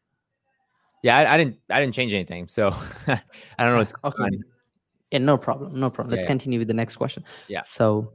[1.05, 2.69] yeah, I, I, didn't I didn't change anything, so
[3.07, 3.19] I
[3.59, 4.23] don't know what's okay.
[4.23, 4.43] On.
[5.11, 6.09] Yeah, no problem, no problem.
[6.09, 7.23] Let's yeah, continue with the next question.
[7.47, 7.61] Yeah.
[7.63, 8.11] So,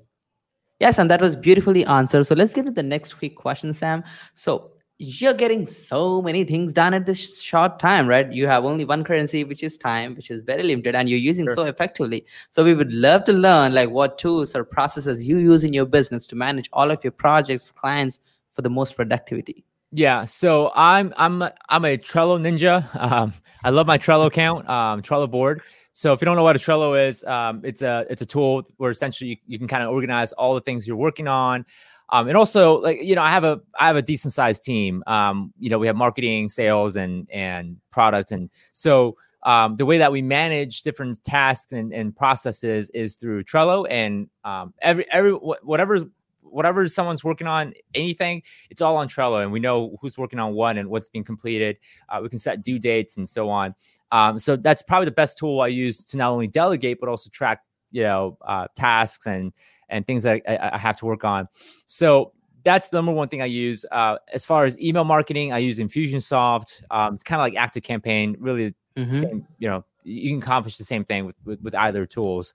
[0.80, 2.24] yes, and that was beautifully answered.
[2.24, 4.02] So let's get to the next quick question, Sam.
[4.34, 8.30] So you're getting so many things done at this short time, right?
[8.30, 11.46] You have only one currency, which is time, which is very limited, and you're using
[11.46, 11.54] sure.
[11.54, 12.26] so effectively.
[12.50, 15.86] So we would love to learn like what tools or processes you use in your
[15.86, 18.20] business to manage all of your projects, clients
[18.52, 19.64] for the most productivity.
[19.90, 22.86] Yeah, so I'm I'm I'm a Trello ninja.
[23.00, 23.32] Um,
[23.64, 25.62] I love my Trello account, um, Trello board.
[25.92, 28.68] So if you don't know what a Trello is, um, it's a it's a tool
[28.76, 31.64] where essentially you, you can kind of organize all the things you're working on.
[32.10, 35.02] Um, and also like you know I have a I have a decent sized team.
[35.06, 39.98] Um, you know we have marketing, sales, and and product, and so um, the way
[39.98, 43.86] that we manage different tasks and, and processes is through Trello.
[43.88, 46.00] And um, every every whatever
[46.42, 50.54] whatever someone's working on, anything, it's all on Trello, and we know who's working on
[50.54, 51.78] what and what's being completed.
[52.08, 53.74] Uh, we can set due dates and so on.
[54.12, 57.30] Um, so that's probably the best tool I use to not only delegate but also
[57.30, 59.52] track, you know, uh, tasks and
[59.90, 61.48] and things that I, I, have to work on.
[61.86, 62.32] So
[62.64, 63.84] that's the number one thing I use.
[63.90, 66.82] Uh, as far as email marketing, I use Infusionsoft.
[66.90, 68.74] Um, it's kind of like Active Campaign, really.
[68.96, 69.10] Mm-hmm.
[69.10, 72.54] Same, you know, you can accomplish the same thing with with, with either tools.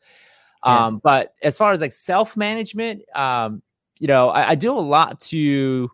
[0.64, 3.62] Um, but as far as like self management, um,
[4.00, 5.90] you know, I, I do a lot to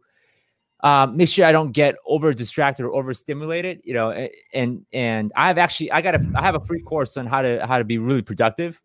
[0.80, 3.82] um, make sure I don't get over distracted or overstimulated.
[3.84, 7.25] You know, and and I've actually I got a I have a free course on
[7.25, 8.82] how to how to be really productive.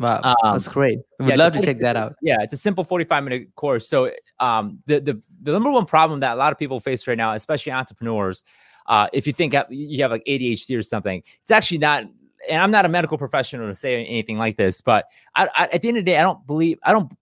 [0.00, 0.98] Wow, um, that's great.
[1.18, 2.16] We'd yeah, love to check that out.
[2.22, 3.86] Yeah, it's a simple 45 minute course.
[3.86, 7.18] So um, the, the the number one problem that a lot of people face right
[7.18, 8.42] now, especially entrepreneurs,
[8.86, 12.04] uh, if you think you have like ADHD or something, it's actually not.
[12.48, 15.82] And I'm not a medical professional to say anything like this, but I, I, at
[15.82, 17.12] the end of the day, I don't believe I don't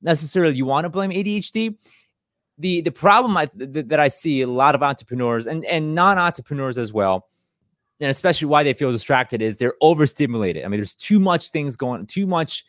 [0.00, 1.76] necessarily you want to blame ADHD.
[2.58, 6.18] The the problem I, th- that I see a lot of entrepreneurs and and non
[6.18, 7.26] entrepreneurs as well,
[8.00, 10.64] and especially why they feel distracted is they're overstimulated.
[10.64, 12.64] I mean, there's too much things going, too much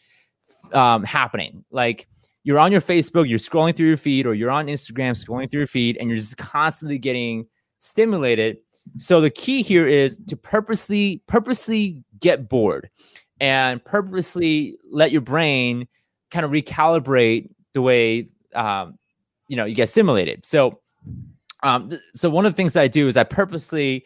[0.74, 1.64] um, happening.
[1.72, 2.08] Like
[2.44, 5.62] you're on your Facebook, you're scrolling through your feed, or you're on Instagram scrolling through
[5.62, 7.46] your feed, and you're just constantly getting
[7.80, 8.58] stimulated.
[8.98, 12.90] So the key here is to purposely purposely get bored
[13.40, 15.88] and purposely let your brain
[16.32, 18.98] kind of recalibrate the way um,
[19.48, 20.46] you know you get stimulated.
[20.46, 20.80] So,
[21.62, 24.06] um, so one of the things that I do is I purposely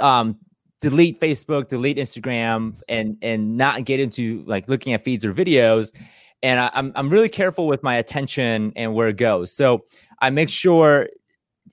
[0.00, 0.38] um,
[0.80, 5.92] delete Facebook, delete Instagram, and and not get into like looking at feeds or videos.
[6.42, 9.52] And I, I'm I'm really careful with my attention and where it goes.
[9.52, 9.84] So
[10.20, 11.08] I make sure,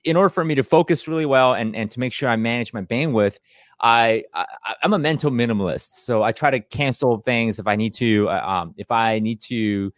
[0.04, 2.72] in order for me to focus really well and and to make sure I manage
[2.72, 3.38] my bandwidth,
[3.80, 4.46] I, I
[4.82, 8.28] am a mental minimalist, so I try to cancel things if I need to.
[8.28, 9.92] Uh, um, if I need to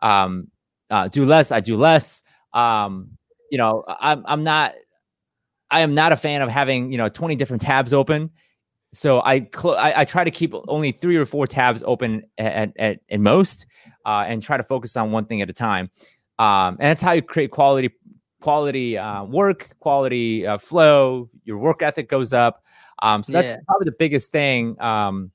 [0.00, 0.48] um,
[0.90, 2.22] uh, do less, I do less.
[2.52, 3.18] Um,
[3.50, 4.74] you know, I'm I'm not
[5.72, 8.30] I am not a fan of having you know 20 different tabs open.
[8.94, 12.72] So I, cl- I, I try to keep only three or four tabs open at
[12.76, 13.66] at, at most,
[14.04, 15.90] uh, and try to focus on one thing at a time.
[16.38, 17.90] Um, and that's how you create quality
[18.42, 21.30] quality uh, work, quality uh, flow.
[21.44, 22.62] Your work ethic goes up.
[23.00, 23.58] Um, so that's yeah.
[23.66, 25.30] probably the biggest thing um,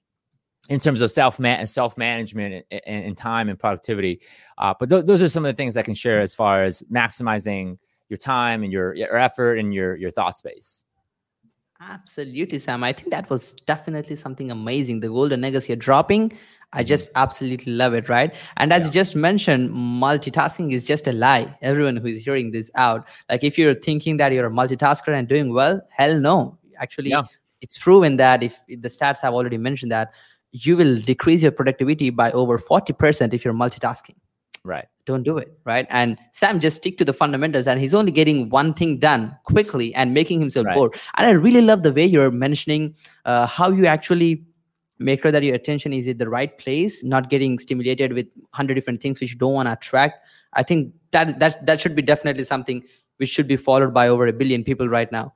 [0.70, 4.22] in terms of self man and self management and, and, time and productivity.
[4.58, 6.84] Uh, but th- those are some of the things I can share as far as
[6.92, 7.78] maximizing
[8.10, 10.84] your time and your, your effort and your your thought space.
[11.80, 12.84] Absolutely, Sam.
[12.84, 15.00] I think that was definitely something amazing.
[15.02, 16.34] The golden nuggets you're dropping.
[16.74, 16.88] I mm-hmm.
[16.88, 18.36] just absolutely love it, right?
[18.58, 18.88] And as yeah.
[18.88, 21.56] you just mentioned, multitasking is just a lie.
[21.62, 25.28] Everyone who is hearing this out, like if you're thinking that you're a multitasker and
[25.28, 26.58] doing well, hell no.
[26.80, 27.24] Actually, yeah
[27.62, 30.12] it's proven that if the stats have already mentioned that
[30.52, 34.16] you will decrease your productivity by over 40% if you're multitasking
[34.64, 38.12] right don't do it right and sam just stick to the fundamentals and he's only
[38.12, 40.76] getting one thing done quickly and making himself right.
[40.76, 42.94] bored and i really love the way you're mentioning
[43.26, 44.44] uh, how you actually
[45.00, 48.76] make sure that your attention is at the right place not getting stimulated with 100
[48.76, 50.20] different things which you don't want to attract
[50.54, 52.84] I think that that that should be definitely something
[53.18, 55.34] which should be followed by over a billion people right now.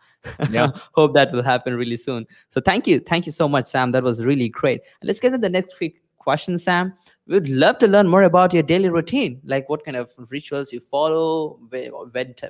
[0.51, 0.69] Yeah.
[0.93, 2.27] Hope that will happen really soon.
[2.49, 2.99] So thank you.
[2.99, 3.91] Thank you so much, Sam.
[3.91, 4.81] That was really great.
[5.01, 6.93] Let's get to the next quick question, Sam.
[7.27, 9.41] We'd love to learn more about your daily routine.
[9.43, 11.91] Like what kind of rituals you follow, when,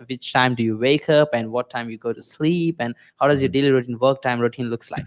[0.07, 3.27] which time do you wake up, and what time you go to sleep, and how
[3.27, 5.05] does your daily routine, work time routine looks like?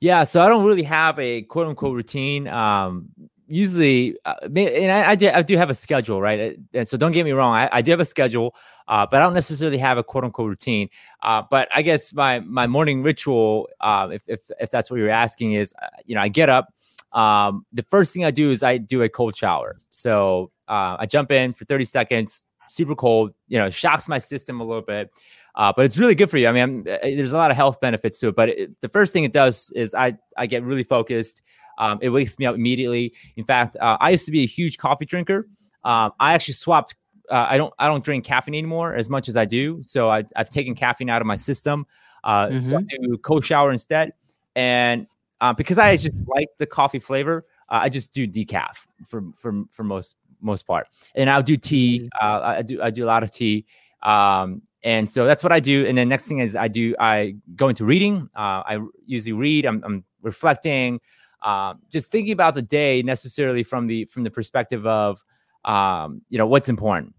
[0.00, 2.48] Yeah, so I don't really have a quote unquote routine.
[2.48, 3.08] Um,
[3.46, 6.40] usually, uh, and I, I, do, I do have a schedule, right?
[6.40, 8.54] Uh, And so don't get me wrong, I, I do have a schedule,
[8.88, 10.88] uh, but I don't necessarily have a quote unquote routine.
[11.22, 15.10] Uh, but I guess my my morning ritual, uh, if, if if that's what you're
[15.26, 15.74] asking, is
[16.06, 16.74] you know I get up.
[17.12, 19.76] Um, the first thing I do is I do a cold shower.
[19.90, 23.32] So uh, I jump in for 30 seconds, super cold.
[23.48, 25.10] You know, shocks my system a little bit.
[25.54, 26.48] Uh, but it's really good for you.
[26.48, 28.36] I mean, I'm, uh, there's a lot of health benefits to it.
[28.36, 31.42] But it, the first thing it does is I I get really focused.
[31.78, 33.14] Um, it wakes me up immediately.
[33.36, 35.48] In fact, uh, I used to be a huge coffee drinker.
[35.84, 36.94] Um, I actually swapped.
[37.30, 39.82] Uh, I don't I don't drink caffeine anymore as much as I do.
[39.82, 41.86] So I, I've taken caffeine out of my system.
[42.24, 44.12] Uh, So I do cold shower instead.
[44.54, 45.06] And
[45.42, 49.64] uh, because I just like the coffee flavor, uh, I just do decaf for for
[49.72, 50.86] for most most part.
[51.16, 52.08] And I'll do tea.
[52.20, 53.66] Uh, I do I do a lot of tea.
[54.04, 55.84] Um, and so that's what I do.
[55.86, 58.30] And then next thing is I do I go into reading.
[58.36, 59.66] Uh, I usually read.
[59.66, 61.00] I'm, I'm reflecting,
[61.42, 65.24] um, just thinking about the day necessarily from the from the perspective of
[65.64, 67.14] um, you know what's important.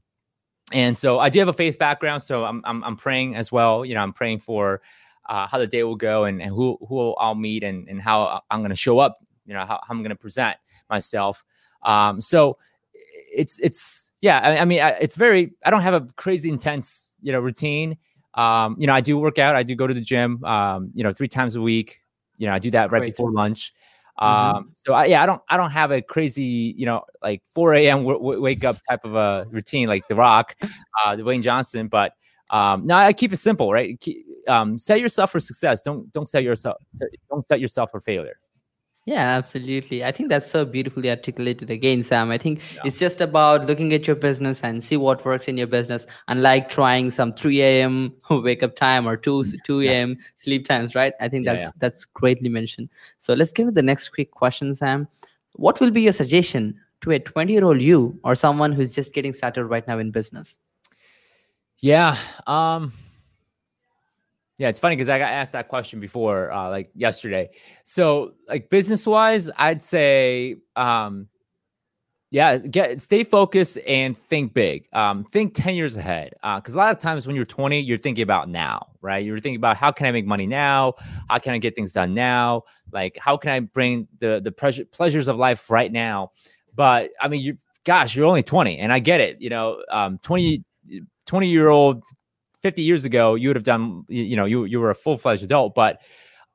[0.71, 3.83] And so I do have a faith background, so I'm I'm, I'm praying as well.
[3.83, 4.81] You know, I'm praying for
[5.27, 8.41] uh, how the day will go and, and who who I'll meet and and how
[8.49, 9.19] I'm going to show up.
[9.45, 10.57] You know, how, how I'm going to present
[10.89, 11.43] myself.
[11.83, 12.57] Um, so
[13.33, 14.39] it's it's yeah.
[14.39, 15.53] I, I mean, I, it's very.
[15.65, 17.97] I don't have a crazy intense you know routine.
[18.35, 19.55] Um, you know, I do work out.
[19.55, 20.43] I do go to the gym.
[20.43, 22.01] Um, you know, three times a week.
[22.37, 23.73] You know, I do that right before lunch.
[24.19, 24.25] Mhm.
[24.25, 27.73] Um, so I, yeah, I don't, I don't have a crazy, you know, like 4
[27.73, 27.99] a.m.
[27.99, 31.87] W- w- wake up type of a routine like The Rock, uh, Dwayne Johnson.
[31.87, 32.13] But
[32.53, 33.99] um, no, I keep it simple, right?
[33.99, 35.81] Keep, um, set yourself for success.
[35.81, 36.77] Don't, don't set yourself,
[37.29, 38.37] don't set yourself for failure.
[39.05, 40.05] Yeah, absolutely.
[40.05, 42.31] I think that's so beautifully articulated again, Sam.
[42.31, 42.83] I think Yeah.
[42.85, 46.69] it's just about looking at your business and see what works in your business, unlike
[46.69, 48.13] trying some 3 a.m.
[48.29, 49.91] wake up time or 2 2 Yeah.
[49.91, 50.17] a.m.
[50.35, 51.13] sleep times, right?
[51.19, 51.71] I think Yeah, that's yeah.
[51.79, 52.87] that's greatly mentioned.
[53.17, 55.09] So let's give it the next quick question, Sam.
[55.57, 59.13] What will be your suggestion to a 20 year old you or someone who's just
[59.13, 60.55] getting started right now in business?
[61.83, 62.15] Yeah.
[62.47, 62.93] Um,
[64.57, 67.49] yeah, it's funny because I got asked that question before, uh, like yesterday.
[67.83, 71.27] So, like business wise, I'd say, um,
[72.31, 74.87] yeah, get stay focused and think big.
[74.93, 76.33] Um, think ten years ahead.
[76.41, 79.23] Because a lot of times when you're 20, you're thinking about now, right?
[79.25, 80.93] You're thinking about how can I make money now?
[81.29, 82.63] How can I get things done now?
[82.93, 86.31] Like how can I bring the the pleasure, pleasures of life right now?
[86.73, 89.41] But I mean, you, gosh, you're only 20, and I get it.
[89.41, 90.63] You know, um, 20
[91.25, 92.03] 20 year old
[92.61, 95.75] 50 years ago you would have done you, know you, you were a full-fledged adult
[95.75, 96.01] but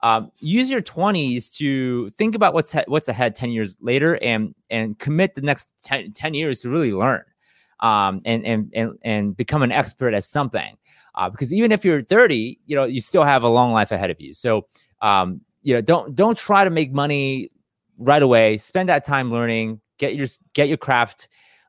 [0.01, 4.55] um, use your 20s to think about what's he- what's ahead 10 years later and
[4.71, 7.23] and commit the next 10, 10 years to really learn
[7.81, 10.77] um, and, and and and become an expert at something
[11.15, 14.11] uh, because even if you're 30 you know you still have a long life ahead
[14.11, 14.35] of you.
[14.35, 14.67] So
[15.03, 17.51] um, you know don't don't try to make money
[17.99, 18.57] right away.
[18.57, 19.81] Spend that time learning.
[19.99, 21.29] Get your get your craft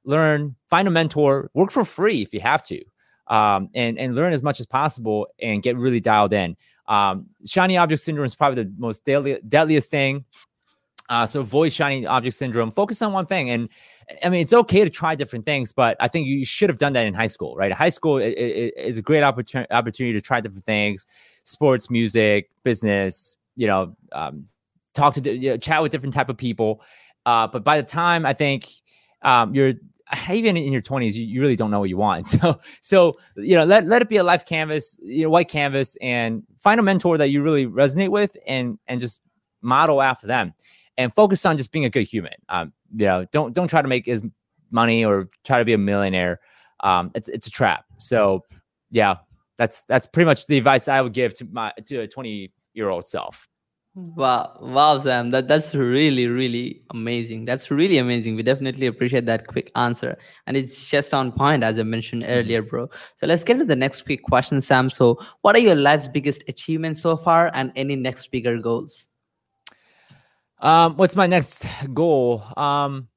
[0.09, 2.81] learn find a mentor work for free if you have to
[3.27, 6.57] um, and and learn as much as possible and get really dialed in.
[6.87, 10.25] Um, shiny object syndrome is probably the most deadly, deadliest thing.
[11.07, 12.71] Uh, so avoid shiny object syndrome.
[12.71, 13.49] Focus on one thing.
[13.51, 13.69] And
[14.23, 16.93] i mean it's okay to try different things but i think you should have done
[16.93, 17.71] that in high school right?
[17.71, 21.05] High school is a great opportunity opportunity to try different things
[21.43, 24.45] sports music business you know um,
[24.95, 26.81] talk to you know, chat with different type of people.
[27.27, 28.67] Uh, but by the time i think
[29.21, 29.73] um, you're
[30.31, 32.25] even in your 20s you, you really don't know what you want.
[32.39, 35.97] So so you know let, let it be a life canvas you know white canvas
[36.01, 39.21] and find a mentor that you really resonate with and and just
[39.61, 40.53] model after them
[40.97, 42.33] and focus on just being a good human.
[42.49, 44.23] Um you know don't don't try to make as
[44.71, 46.39] money or try to be a millionaire.
[46.81, 47.85] Um it's it's a trap.
[47.97, 48.43] So
[48.91, 49.17] yeah
[49.59, 52.89] that's that's pretty much the advice i would give to my to a 20 year
[52.89, 53.48] old self
[53.95, 57.45] Wow, wow, Sam, that that's really, really amazing.
[57.45, 58.35] That's really amazing.
[58.35, 60.15] We definitely appreciate that quick answer,
[60.47, 62.89] and it's just on point, as I mentioned earlier, bro.
[63.17, 64.89] So let's get to the next quick question, Sam.
[64.89, 69.09] So, what are your life's biggest achievements so far, and any next bigger goals?
[70.59, 72.43] Um, what's my next goal?
[72.57, 73.07] Um,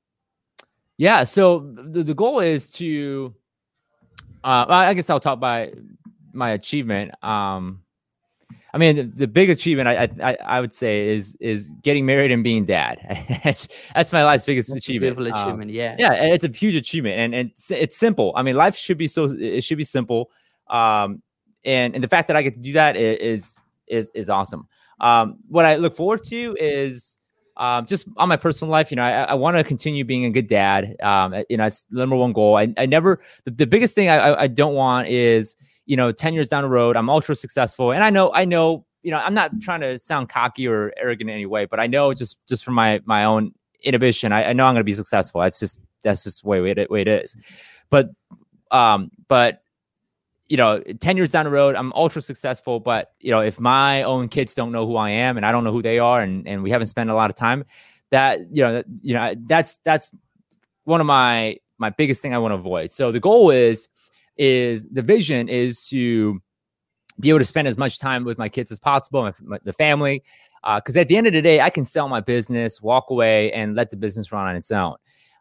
[0.99, 3.35] yeah, so the, the goal is to,
[4.45, 5.73] uh, I I guess I'll talk by
[6.33, 7.13] my achievement.
[7.25, 7.82] Um,
[8.75, 12.43] I mean, the, big achievement I, I I would say is is getting married and
[12.43, 12.99] being dad.
[13.45, 15.19] that's that's my life's biggest That's achievement.
[15.19, 15.71] Um, achievement.
[15.71, 15.95] yeah.
[15.99, 19.07] yeah it's a huge achievement and, and it's, it's simple i mean life should be
[19.07, 20.31] so it should be simple
[20.71, 21.23] um
[21.65, 24.67] and and the fact that i get to do that is is is awesome
[25.01, 27.19] um what i look forward to is
[27.57, 30.31] um just on my personal life you know i, I want to continue being a
[30.31, 33.67] good dad um you know it's the number one goal i, I never the, the
[33.67, 35.57] biggest thing I i don't want is
[35.87, 37.93] you know 10 years down the road i'm ultra successful.
[37.93, 41.29] And i know i know you know i'm not trying to sound cocky or arrogant
[41.29, 43.53] in any way but i know just just from my my own
[43.83, 45.41] inhibition i, I know i'm going to be successful.
[45.41, 47.37] That's just that's just the way it, way it is.
[47.91, 48.11] But
[48.71, 49.63] um but
[50.49, 54.03] you know 10 years down the road i'm ultra successful but you know if my
[54.03, 56.47] own kids don't know who i am and i don't know who they are and
[56.47, 57.65] and we haven't spent a lot of time
[58.11, 60.15] that you know that, you know that's that's
[60.85, 62.91] one of my my biggest thing i want to avoid.
[62.91, 63.89] So the goal is
[64.43, 66.41] is the vision is to
[67.21, 69.73] be able to spend as much time with my kids as possible my, my, the
[69.73, 70.23] family
[70.77, 73.75] because at the end of the day i can sell my business walk away and
[73.75, 74.97] let the business run on its own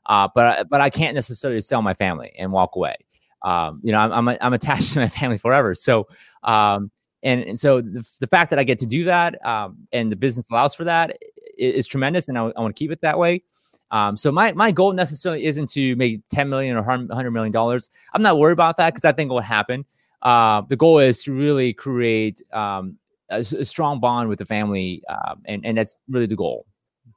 [0.08, 2.95] uh, but I- but I can't necessarily sell my family and walk away.
[3.43, 5.74] Um, you know, I'm, I'm I'm attached to my family forever.
[5.76, 6.08] So
[6.43, 6.91] um,
[7.24, 10.16] and and so the, the fact that I get to do that um, and the
[10.16, 11.18] business allows for that
[11.58, 13.43] is, is, tremendous, and I, want to keep it that way.
[13.92, 17.89] Um, so my my goal necessarily isn't to make 10 million or 100 million dollars.
[18.14, 19.86] I'm not worried about that because I think it will happen.
[20.22, 22.98] Uh, the goal is to really create um,
[23.30, 26.66] a, a strong bond with the family, um, and and that's really the goal.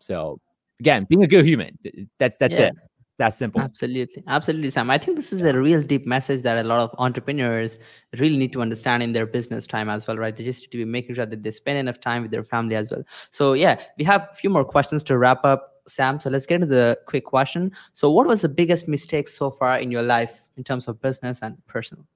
[0.01, 0.41] So
[0.81, 1.79] again, being a good human,
[2.19, 2.67] that's that's Yeah.
[2.69, 2.75] it.
[3.17, 3.61] That's simple.
[3.61, 4.25] Absolutely.
[4.27, 4.91] Absolutely, Sam.
[4.91, 7.79] I think this is a real deep message that a lot of entrepreneurs
[8.19, 10.37] really need to understand in their business time as well, right?
[10.37, 12.75] They just need to be making sure that they spend enough time with their family
[12.75, 13.05] as well.
[13.31, 16.19] So, yeah, we have a few more questions to wrap up, Sam.
[16.21, 17.73] So, let's get into the quick question.
[17.93, 21.41] So, what was the biggest mistake so far in your life in terms of business
[21.43, 22.07] and personal?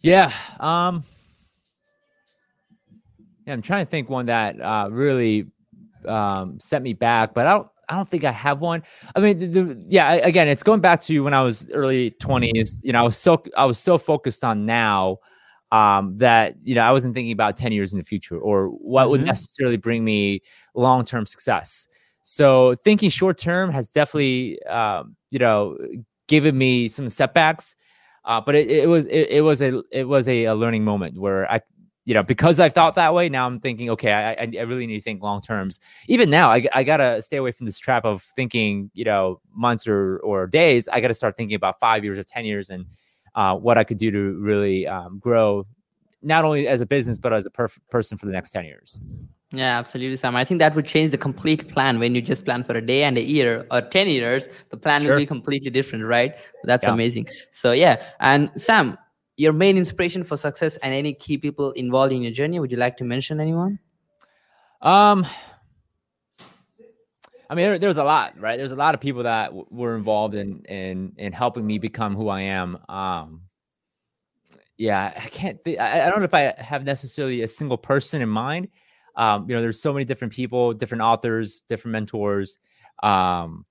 [0.00, 0.32] Yeah.
[0.60, 1.04] Um
[3.46, 5.46] Yeah, I'm trying to think one that uh really
[6.06, 8.82] um set me back, but I don't I don't think I have one.
[9.14, 12.78] I mean, the, the, yeah, again, it's going back to when I was early 20s,
[12.82, 15.18] you know, I was so I was so focused on now
[15.72, 19.10] um that, you know, I wasn't thinking about 10 years in the future or what
[19.10, 19.26] would Mhm.
[19.26, 20.42] necessarily bring me
[20.74, 21.88] long-term success.
[22.22, 25.76] So, thinking short term has definitely um, you know,
[26.28, 27.76] given me some setbacks
[28.24, 31.18] uh, but it, it was it, it was a it was a, a learning moment
[31.18, 31.60] where I
[32.04, 34.96] you know because I thought that way now I'm thinking okay I I, really need
[34.96, 38.22] to think long terms even now I, I gotta stay away from this trap of
[38.22, 42.22] thinking you know months or or days I gotta start thinking about five years or
[42.22, 42.86] ten years and
[43.34, 45.66] uh, what I could do to really um, grow
[46.22, 49.00] not only as a business but as a perf- person for the next ten years.
[49.54, 50.34] Yeah, absolutely, Sam.
[50.34, 53.04] I think that would change the complete plan when you just plan for a day
[53.04, 54.48] and a year or 10 years.
[54.70, 55.12] The plan Sure.
[55.12, 56.34] will be completely different, right?
[56.64, 56.94] That's Yeah.
[56.94, 57.28] amazing.
[57.50, 58.02] So, yeah.
[58.20, 58.96] And Sam,
[59.36, 62.78] your main inspiration for success and any key people involved in your journey, would you
[62.78, 63.78] like to mention anyone?
[64.80, 65.26] Um,
[67.50, 68.56] I mean, there, there's a lot, right?
[68.56, 72.16] There's a lot of people that w- were involved in in in helping me become
[72.16, 72.78] who I am.
[72.88, 73.42] Um,
[74.78, 75.62] yeah, I can't.
[75.62, 78.68] Th- I, I don't know if I have necessarily a single person in mind.
[79.16, 82.58] Um, you know, there's so many different people, different authors, different mentors.
[83.02, 83.66] Um,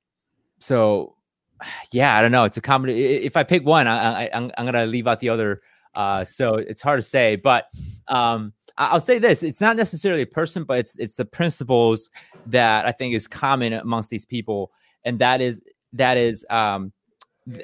[0.59, 1.15] so
[1.91, 2.43] yeah, I don't know.
[2.43, 3.23] It's a combination.
[3.23, 5.61] If I pick one, I, I'm gonna leave out the other.
[5.93, 7.67] Uh, so it's hard to say, but
[8.07, 12.09] um, I'll say this: it's not necessarily a person, but it's it's the principles
[12.47, 14.71] that I think is common amongst these people,
[15.03, 15.61] and that is
[15.93, 16.93] that is um,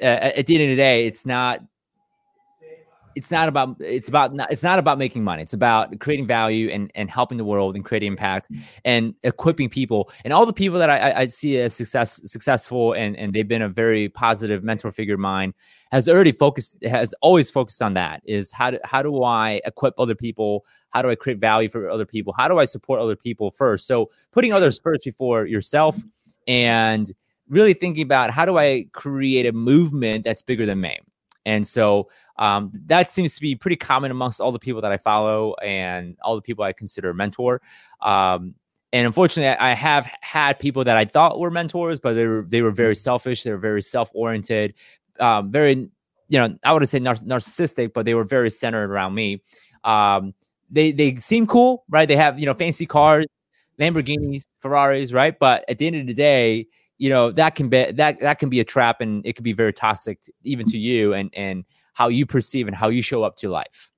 [0.00, 1.60] at the end of the day, it's not
[3.18, 5.42] it's not about it's about not, it's not about making money.
[5.42, 8.60] It's about creating value and and helping the world and creating impact mm.
[8.84, 10.10] and equipping people.
[10.24, 13.62] And all the people that i i, see as success successful and and they've been
[13.62, 15.52] a very positive mentor figure of mine
[15.90, 19.94] has already focused has always focused on that is how do how do i equip
[19.98, 20.64] other people?
[20.90, 22.32] How do i create value for other people?
[22.32, 23.88] How do i support other people first?
[23.88, 26.08] So putting others first before yourself mm.
[26.46, 27.12] and
[27.48, 31.00] really thinking about how do i create a movement that's bigger than me
[31.48, 34.98] and so um, that seems to be pretty common amongst all the people that I
[34.98, 37.62] follow and all the people I consider a mentor.
[38.02, 38.54] Um,
[38.92, 42.62] and unfortunately, I have had people that I thought were mentors, but they were they
[42.62, 43.42] were very selfish.
[43.42, 44.74] They were very self oriented,
[45.20, 45.90] um, very
[46.28, 49.42] you know I would say nar- narcissistic, but they were very centered around me.
[49.84, 50.34] Um,
[50.70, 52.06] they they seem cool, right?
[52.08, 53.26] They have you know fancy cars,
[53.80, 55.38] Lamborghinis, Ferraris, right?
[55.38, 56.66] But at the end of the day,
[56.98, 59.52] you know that can be that that can be a trap, and it can be
[59.52, 63.36] very toxic even to you and and how you perceive and how you show up
[63.36, 63.90] to life.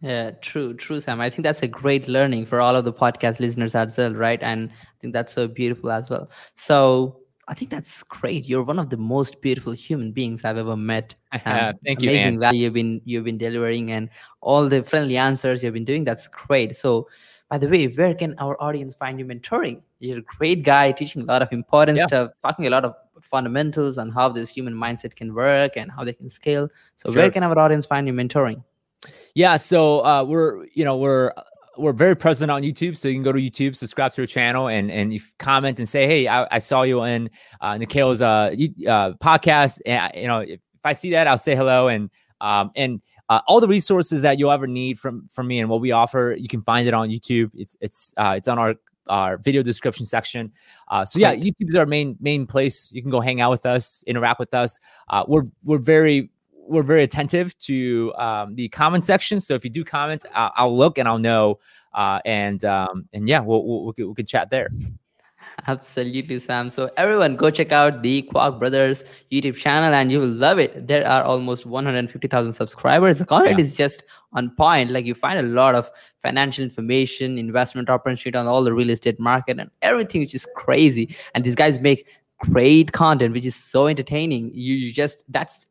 [0.00, 1.20] Yeah, true, true, Sam.
[1.20, 4.40] I think that's a great learning for all of the podcast listeners as well, right?
[4.42, 6.30] And I think that's so beautiful as well.
[6.54, 8.44] So, I think that's great.
[8.46, 11.14] You're one of the most beautiful human beings I've ever met.
[11.32, 12.10] Thank you.
[12.10, 12.40] Amazing man.
[12.40, 14.08] value you've been you've been delivering and
[14.40, 16.04] all the friendly answers you've been doing.
[16.04, 16.76] That's great.
[16.76, 17.08] So,
[17.50, 19.80] by the way, where can our audience find you mentoring?
[20.00, 22.06] You're a great guy, teaching a lot of important Yeah.
[22.06, 26.04] stuff, talking a lot of fundamentals on how this human mindset can work and how
[26.04, 26.68] they can scale.
[26.96, 27.22] So, Sure.
[27.22, 28.62] where can our audience find you mentoring?
[29.34, 31.32] Yeah, so uh, we're you know we're
[31.76, 34.68] we're very present on YouTube, so you can go to YouTube, subscribe to our channel,
[34.68, 37.30] and and you comment and say, hey, I, I saw you in
[37.60, 38.52] uh, Nikhil's uh,
[38.86, 42.70] uh, podcast, and you know if, if I see that, I'll say hello, and um
[42.76, 45.92] and uh, all the resources that you'll ever need from from me and what we
[45.92, 47.50] offer, you can find it on YouTube.
[47.54, 48.74] It's it's uh, it's on our
[49.08, 50.52] our video description section.
[50.88, 52.92] Uh, so yeah, YouTube is our main main place.
[52.92, 54.78] You can go hang out with us, interact with us.
[55.10, 56.30] Uh, we're we're very
[56.68, 59.40] we're very attentive to um, the comment section.
[59.40, 61.58] So if you do comment, I'll, I'll look and I'll know.
[61.94, 64.68] Uh, and um, and yeah, we'll, we'll we can, we can chat there.
[65.66, 66.70] Absolutely, Sam.
[66.70, 69.02] So everyone, go check out the Kwak Brothers
[69.32, 70.86] YouTube channel, and you will love it.
[70.86, 73.18] There are almost 150,000 subscribers.
[73.18, 73.64] The content Yeah.
[73.64, 74.90] is just on point.
[74.92, 75.90] Like you find a lot of
[76.22, 81.14] financial information, investment opportunity on all the real estate market, and everything is just crazy.
[81.34, 82.06] And these guys make
[82.38, 84.50] great content, which is so entertaining.
[84.54, 85.66] You, you just that's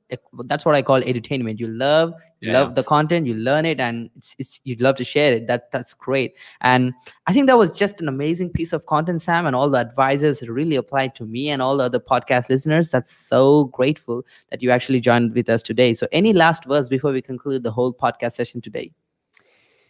[0.45, 1.59] that's what I call entertainment.
[1.59, 2.53] You love Yeah.
[2.53, 5.47] love the content, you learn it, and it's, it's you'd love to share it.
[5.47, 6.35] That that's great.
[6.61, 6.93] And
[7.25, 10.41] I think that was just an amazing piece of content, Sam, and all the advisors
[10.47, 12.89] really applied to me and all the other podcast listeners.
[12.89, 15.93] That's so grateful that you actually joined with us today.
[15.93, 18.91] So, any last words before we conclude the whole podcast session today?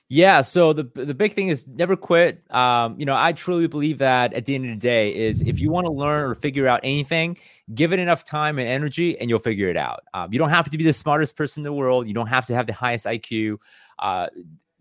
[0.10, 0.42] Yeah.
[0.42, 2.42] So the the big thing is never quit.
[2.52, 5.60] Um, you know, I truly believe that at the end of the day is if
[5.60, 7.38] you want to learn or figure out anything,
[7.76, 10.04] give it enough time and energy, and you'll figure it out.
[10.14, 12.08] Um, you don't have to be the smartest person in the world.
[12.08, 13.58] You don't have to have the highest IQ.
[14.00, 14.28] Uh,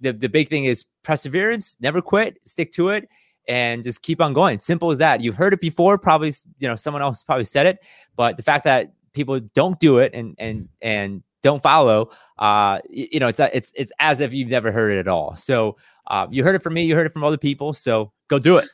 [0.01, 1.77] the the big thing is perseverance.
[1.81, 2.39] Never quit.
[2.47, 3.09] Stick to it.
[3.49, 4.59] And just keep on going.
[4.61, 5.21] Simple as that.
[5.21, 5.99] You've heard it before.
[5.99, 7.79] Probably, you know, someone else probably said it,
[8.17, 13.21] but the fact that people don't do it and and and don't follow uh you
[13.21, 15.77] know it's it's it's as if you've never heard it at all so
[16.09, 18.57] uh, you heard it from me you heard it from other people so go do
[18.59, 18.69] it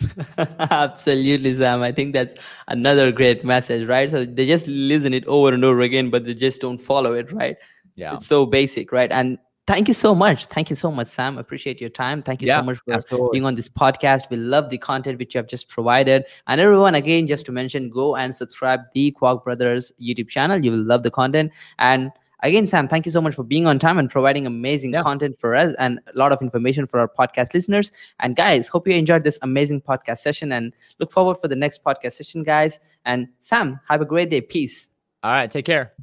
[0.38, 1.82] Absolutely, Sam.
[1.82, 2.34] I think that's
[2.68, 4.10] another great message, right?
[4.10, 7.30] So they just listen it over and over again, but they just don't follow it,
[7.32, 7.56] right?
[7.94, 9.10] yeah It's so basic, right?
[9.12, 10.46] And thank you so much.
[10.46, 11.38] Thank you so much, Sam.
[11.38, 12.22] Appreciate your time.
[12.22, 14.28] Thank you Yeah, so much for absolutely being on this podcast.
[14.30, 16.24] We love the content which you have just provided.
[16.46, 20.62] And everyone, again, just to mention, go and subscribe the Kwak Brothers YouTube channel.
[20.64, 21.52] You will love the content.
[21.78, 22.10] And
[22.42, 25.02] again, Sam, thank you so much for being on time and providing amazing Yeah.
[25.02, 27.90] content for us and a lot of information for our podcast listeners.
[28.20, 31.82] And guys, hope you enjoyed this amazing podcast session and look forward for the next
[31.82, 32.78] podcast session, guys.
[33.06, 34.40] And Sam, have a great day.
[34.42, 34.88] Peace.
[35.24, 35.94] all right take care